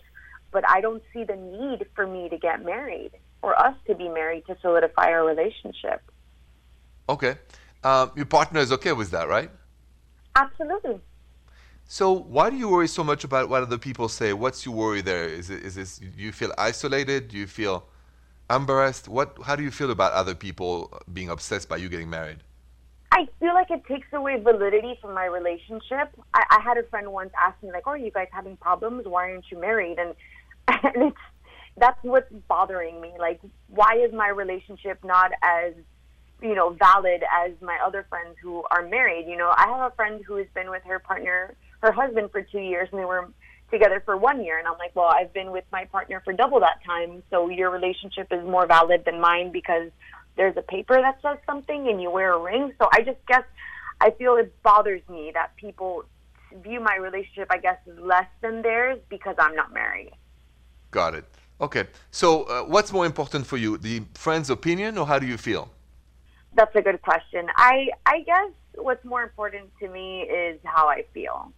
but 0.50 0.68
I 0.68 0.80
don't 0.80 1.02
see 1.12 1.24
the 1.24 1.36
need 1.36 1.86
for 1.94 2.06
me 2.06 2.28
to 2.28 2.36
get 2.36 2.64
married 2.64 3.12
or 3.40 3.58
us 3.58 3.76
to 3.86 3.94
be 3.94 4.08
married 4.08 4.46
to 4.46 4.56
solidify 4.60 5.10
our 5.10 5.24
relationship. 5.24 6.02
Okay. 7.08 7.36
Um, 7.82 8.10
your 8.16 8.26
partner 8.26 8.60
is 8.60 8.72
okay 8.72 8.92
with 8.92 9.10
that, 9.12 9.28
right? 9.28 9.50
Absolutely. 10.36 11.00
So 11.86 12.12
why 12.12 12.50
do 12.50 12.56
you 12.56 12.68
worry 12.68 12.88
so 12.88 13.04
much 13.04 13.24
about 13.24 13.48
what 13.48 13.62
other 13.62 13.78
people 13.78 14.08
say? 14.08 14.32
What's 14.32 14.64
your 14.64 14.74
worry 14.74 15.02
there? 15.02 15.28
Is 15.28 15.50
it 15.50 15.62
is 15.62 15.74
this 15.74 16.00
you 16.16 16.32
feel 16.32 16.52
isolated? 16.56 17.28
Do 17.28 17.36
you 17.36 17.46
feel 17.46 17.86
embarrassed? 18.50 19.08
What 19.08 19.36
how 19.44 19.54
do 19.56 19.62
you 19.62 19.70
feel 19.70 19.90
about 19.90 20.12
other 20.12 20.34
people 20.34 21.00
being 21.12 21.28
obsessed 21.28 21.68
by 21.68 21.76
you 21.76 21.88
getting 21.88 22.10
married? 22.10 22.38
I 23.12 23.28
feel 23.38 23.54
like 23.54 23.70
it 23.70 23.84
takes 23.86 24.08
away 24.12 24.40
validity 24.40 24.98
from 25.00 25.14
my 25.14 25.26
relationship. 25.26 26.10
I, 26.34 26.44
I 26.50 26.60
had 26.60 26.78
a 26.78 26.82
friend 26.84 27.12
once 27.12 27.30
ask 27.40 27.62
me, 27.62 27.70
like, 27.70 27.84
"Oh, 27.86 27.92
are 27.92 27.96
you 27.96 28.10
guys 28.10 28.26
having 28.32 28.56
problems? 28.56 29.06
Why 29.06 29.30
aren't 29.30 29.44
you 29.52 29.60
married?" 29.60 29.98
And, 30.00 30.14
and 30.82 31.10
it's 31.10 31.16
that's 31.76 31.98
what's 32.02 32.32
bothering 32.48 33.00
me. 33.00 33.12
Like, 33.18 33.40
why 33.68 34.00
is 34.04 34.12
my 34.12 34.28
relationship 34.28 34.98
not 35.04 35.30
as 35.42 35.74
you 36.42 36.56
know 36.56 36.70
valid 36.70 37.22
as 37.44 37.52
my 37.60 37.78
other 37.86 38.04
friends 38.08 38.36
who 38.42 38.64
are 38.70 38.82
married? 38.82 39.28
You 39.28 39.36
know, 39.36 39.52
I 39.56 39.68
have 39.68 39.92
a 39.92 39.94
friend 39.94 40.24
who 40.26 40.34
has 40.36 40.48
been 40.52 40.70
with 40.70 40.82
her 40.82 40.98
partner, 40.98 41.54
her 41.84 41.92
husband, 41.92 42.30
for 42.30 42.42
two 42.42 42.60
years, 42.60 42.88
and 42.90 43.00
they 43.00 43.04
were 43.04 43.28
together 43.70 44.02
for 44.04 44.16
one 44.16 44.42
year. 44.44 44.58
And 44.58 44.66
I'm 44.66 44.78
like, 44.78 44.94
well, 44.94 45.12
I've 45.12 45.32
been 45.32 45.50
with 45.50 45.64
my 45.70 45.84
partner 45.86 46.22
for 46.24 46.32
double 46.32 46.60
that 46.60 46.82
time, 46.84 47.22
so 47.30 47.48
your 47.48 47.70
relationship 47.70 48.28
is 48.30 48.44
more 48.44 48.66
valid 48.66 49.04
than 49.04 49.20
mine 49.20 49.52
because 49.52 49.90
there's 50.36 50.56
a 50.56 50.62
paper 50.62 51.00
that 51.00 51.20
says 51.22 51.38
something 51.46 51.88
and 51.88 52.00
you 52.00 52.10
wear 52.10 52.32
a 52.32 52.38
ring. 52.38 52.72
So 52.78 52.88
I 52.92 53.02
just 53.02 53.18
guess 53.26 53.44
I 54.00 54.10
feel 54.10 54.36
it 54.36 54.52
bothers 54.62 55.02
me 55.08 55.30
that 55.34 55.54
people 55.56 56.04
view 56.62 56.80
my 56.80 56.96
relationship, 56.96 57.48
I 57.50 57.58
guess, 57.58 57.78
as 57.90 57.98
less 57.98 58.26
than 58.40 58.62
theirs 58.62 58.98
because 59.08 59.36
I'm 59.38 59.54
not 59.54 59.72
married. 59.72 60.12
Got 60.90 61.14
it. 61.14 61.24
Okay. 61.60 61.84
So 62.10 62.44
uh, 62.44 62.62
what's 62.62 62.92
more 62.92 63.06
important 63.06 63.46
for 63.46 63.56
you, 63.56 63.78
the 63.78 64.02
friend's 64.14 64.50
opinion, 64.50 64.98
or 64.98 65.06
how 65.06 65.18
do 65.18 65.26
you 65.26 65.36
feel? 65.36 65.70
That's 66.54 66.74
a 66.76 66.82
good 66.82 67.02
question. 67.02 67.48
I 67.56 67.88
I 68.06 68.20
guess 68.20 68.50
what's 68.76 69.04
more 69.04 69.22
important 69.22 69.70
to 69.80 69.88
me 69.88 70.22
is 70.22 70.58
how 70.64 70.88
I 70.88 71.04
feel. 71.12 71.52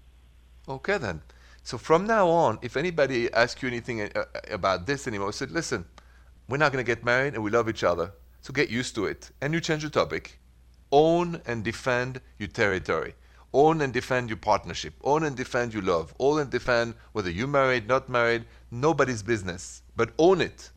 Okay 0.69 0.99
then. 0.99 1.23
So 1.63 1.79
from 1.79 2.07
now 2.07 2.29
on, 2.29 2.59
if 2.63 2.77
anybody 2.77 3.33
asks 3.33 3.63
you 3.63 3.69
anything 3.69 4.03
uh, 4.03 4.09
uh, 4.15 4.25
about 4.51 4.87
this 4.87 5.07
anymore, 5.07 5.33
said, 5.33 5.51
listen, 5.51 5.85
we're 6.49 6.59
not 6.59 6.73
going 6.73 6.85
to 6.85 6.87
get 6.87 7.05
married 7.05 7.35
and 7.35 7.43
we 7.43 7.51
love 7.51 7.69
each 7.69 7.85
other. 7.85 8.13
So 8.41 8.53
get 8.53 8.71
used 8.71 8.95
to 8.95 9.07
it. 9.07 9.31
And 9.41 9.53
you 9.53 9.61
change 9.61 9.83
the 9.83 9.91
topic. 9.91 10.39
Own 10.93 11.41
and 11.47 11.65
defend 11.65 12.21
your 12.39 12.49
territory. 12.49 13.15
Own 13.53 13.81
and 13.81 13.93
defend 13.93 14.29
your 14.29 14.37
partnership. 14.37 14.95
Own 15.03 15.25
and 15.25 15.37
defend 15.37 15.75
your 15.75 15.83
love. 15.83 16.15
Own 16.21 16.41
and 16.41 16.51
defend 16.51 16.95
whether 17.13 17.31
you're 17.31 17.49
married, 17.49 17.89
not 17.89 18.09
married, 18.09 18.45
nobody's 18.71 19.23
business. 19.23 19.83
But 19.97 20.11
own 20.19 20.41
it. 20.41 20.71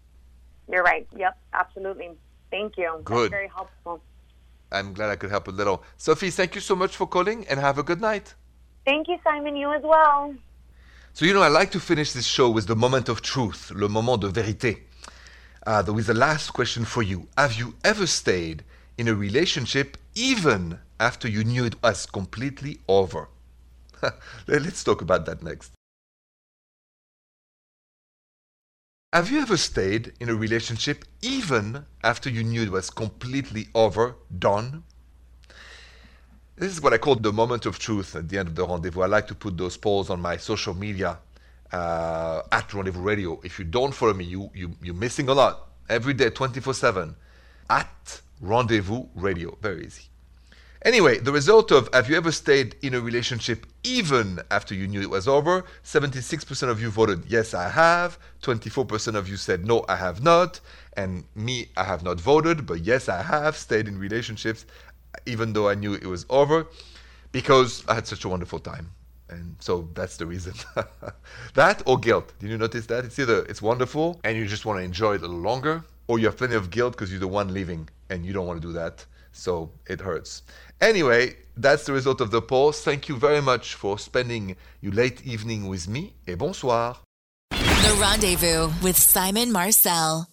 You're 0.72 0.84
right. 0.84 1.08
Yep, 1.16 1.38
absolutely. 1.54 2.12
Thank 2.52 2.78
you. 2.78 3.02
Good. 3.04 3.32
That's 3.32 3.32
very 3.32 3.48
helpful. 3.50 4.02
I'm 4.72 4.94
glad 4.94 5.10
I 5.10 5.16
could 5.16 5.30
help 5.30 5.48
a 5.48 5.52
little. 5.52 5.84
Sophie, 5.98 6.30
thank 6.30 6.56
you 6.56 6.62
so 6.62 6.76
much 6.76 6.96
for 6.96 7.08
calling 7.08 7.46
and 7.48 7.60
have 7.60 7.78
a 7.78 7.84
good 7.84 8.02
night. 8.02 8.34
Thank 8.86 9.08
you, 9.08 9.18
Simon. 9.24 9.56
You 9.56 9.74
as 9.74 9.84
well. 9.84 10.34
So, 11.14 11.26
you 11.26 11.34
know, 11.34 11.42
I 11.42 11.48
like 11.50 11.72
to 11.72 11.80
finish 11.80 12.14
this 12.14 12.26
show 12.26 12.50
with 12.50 12.68
the 12.68 12.76
moment 12.76 13.10
of 13.10 13.22
truth, 13.22 13.72
le 13.72 13.88
moment 13.90 14.18
de 14.18 14.30
vérité. 14.30 14.84
Uh, 15.68 15.84
with 15.94 16.08
the 16.08 16.14
last 16.14 16.52
question 16.52 16.86
for 16.86 17.04
you. 17.04 17.28
Have 17.38 17.56
you 17.56 17.76
ever 17.84 18.08
stayed 18.08 18.64
in 18.98 19.08
a 19.08 19.14
relationship 19.14 19.98
even 20.16 20.80
after 21.00 21.28
you 21.28 21.44
knew 21.44 21.66
it 21.66 21.82
was 21.84 22.06
completely 22.06 22.80
over? 22.88 23.28
Let's 24.48 24.84
talk 24.84 25.02
about 25.02 25.26
that 25.26 25.44
next. 25.44 25.74
Have 29.12 29.32
you 29.32 29.42
ever 29.42 29.58
stayed 29.58 30.14
in 30.20 30.30
a 30.30 30.36
relationship 30.36 31.04
even 31.22 31.86
after 32.04 32.30
you 32.30 32.44
knew 32.44 32.62
it 32.62 32.72
was 32.72 32.90
completely 32.90 33.68
over, 33.74 34.16
done? 34.38 34.84
This 36.60 36.74
is 36.74 36.82
what 36.82 36.92
I 36.92 36.98
call 36.98 37.16
the 37.16 37.32
moment 37.32 37.66
of 37.66 37.80
truth 37.80 38.18
at 38.18 38.28
the 38.28 38.38
end 38.38 38.50
of 38.50 38.56
the 38.56 38.68
rendezvous. 38.68 39.00
I 39.00 39.06
like 39.06 39.28
to 39.28 39.34
put 39.34 39.58
those 39.58 39.78
polls 39.78 40.10
on 40.10 40.20
my 40.20 40.36
social 40.36 40.74
media 40.74 41.18
uh, 41.72 42.42
at 42.52 42.74
Rendezvous 42.74 43.02
Radio. 43.02 43.40
If 43.46 43.60
you 43.60 43.64
don't 43.64 43.94
follow 43.94 44.14
me, 44.14 44.26
you, 44.26 44.52
you, 44.54 44.76
you're 44.84 44.94
missing 44.94 45.30
a 45.30 45.34
lot. 45.34 45.70
Every 45.88 46.14
day, 46.14 46.30
24 46.30 46.74
7. 46.74 47.16
At 47.70 48.22
Rendezvous 48.42 49.06
Radio. 49.16 49.58
Very 49.62 49.86
easy. 49.86 50.04
Anyway, 50.84 51.18
the 51.20 51.32
result 51.32 51.72
of 51.72 51.90
have 51.94 52.10
you 52.10 52.18
ever 52.18 52.32
stayed 52.32 52.76
in 52.82 52.94
a 52.94 53.00
relationship 53.00 53.66
even 53.84 54.42
after 54.52 54.76
you 54.76 54.88
knew 54.88 55.02
it 55.02 55.10
was 55.10 55.30
over? 55.30 55.64
76% 55.86 56.70
of 56.70 56.82
you 56.82 56.90
voted 56.90 57.24
yes, 57.28 57.54
I 57.54 57.70
have. 57.70 58.20
24% 58.42 59.16
of 59.16 59.30
you 59.30 59.38
said 59.38 59.66
no, 59.66 59.86
I 59.88 59.96
have 59.96 60.22
not. 60.24 60.60
And 60.98 61.24
me, 61.36 61.70
I 61.78 61.86
have 61.86 62.04
not 62.04 62.20
voted, 62.20 62.66
but 62.66 62.82
yes, 62.82 63.08
I 63.08 63.22
have 63.22 63.56
stayed 63.56 63.88
in 63.88 63.98
relationships 63.98 64.66
even 65.26 65.54
though 65.54 65.70
I 65.70 65.76
knew 65.76 65.94
it 65.94 66.06
was 66.06 66.26
over 66.30 66.68
because 67.32 67.84
I 67.88 67.96
had 67.96 68.08
such 68.08 68.26
a 68.26 68.30
wonderful 68.30 68.60
time. 68.60 68.92
And 69.30 69.56
so 69.60 69.90
that's 69.94 70.18
the 70.18 70.26
reason. 70.26 70.54
that 71.54 71.84
or 71.86 72.00
guilt. 72.00 72.34
Did 72.40 72.50
you 72.50 72.58
notice 72.58 72.88
that? 72.88 73.06
It's 73.06 73.20
either 73.20 73.46
it's 73.46 73.62
wonderful 73.62 74.20
and 74.24 74.38
you 74.38 74.48
just 74.48 74.66
want 74.66 74.80
to 74.80 74.84
enjoy 74.84 75.16
it 75.16 75.20
a 75.20 75.28
little 75.28 75.38
longer, 75.38 75.84
or 76.08 76.18
you 76.18 76.26
have 76.26 76.38
plenty 76.38 76.56
of 76.56 76.72
guilt 76.72 76.94
because 76.94 77.12
you're 77.12 77.20
the 77.20 77.28
one 77.28 77.54
leaving 77.54 77.88
and 78.10 78.26
you 78.26 78.34
don't 78.34 78.48
want 78.48 78.62
to 78.62 78.68
do 78.68 78.74
that. 78.74 79.06
So 79.32 79.72
it 79.88 80.02
hurts. 80.02 80.42
Anyway, 80.82 81.36
that's 81.56 81.86
the 81.86 81.94
result 81.94 82.22
of 82.22 82.32
the 82.32 82.42
poll. 82.42 82.72
Thank 82.72 83.08
you 83.08 83.16
very 83.16 83.42
much 83.42 83.76
for 83.76 84.00
spending 84.00 84.56
your 84.82 84.94
late 84.94 85.26
evening 85.26 85.68
with 85.68 85.88
me. 85.88 86.16
Et 86.28 86.36
bonsoir. 86.36 86.98
The 87.52 87.98
Rendezvous 88.00 88.72
with 88.82 88.98
Simon 88.98 89.52
Marcel. 89.52 90.30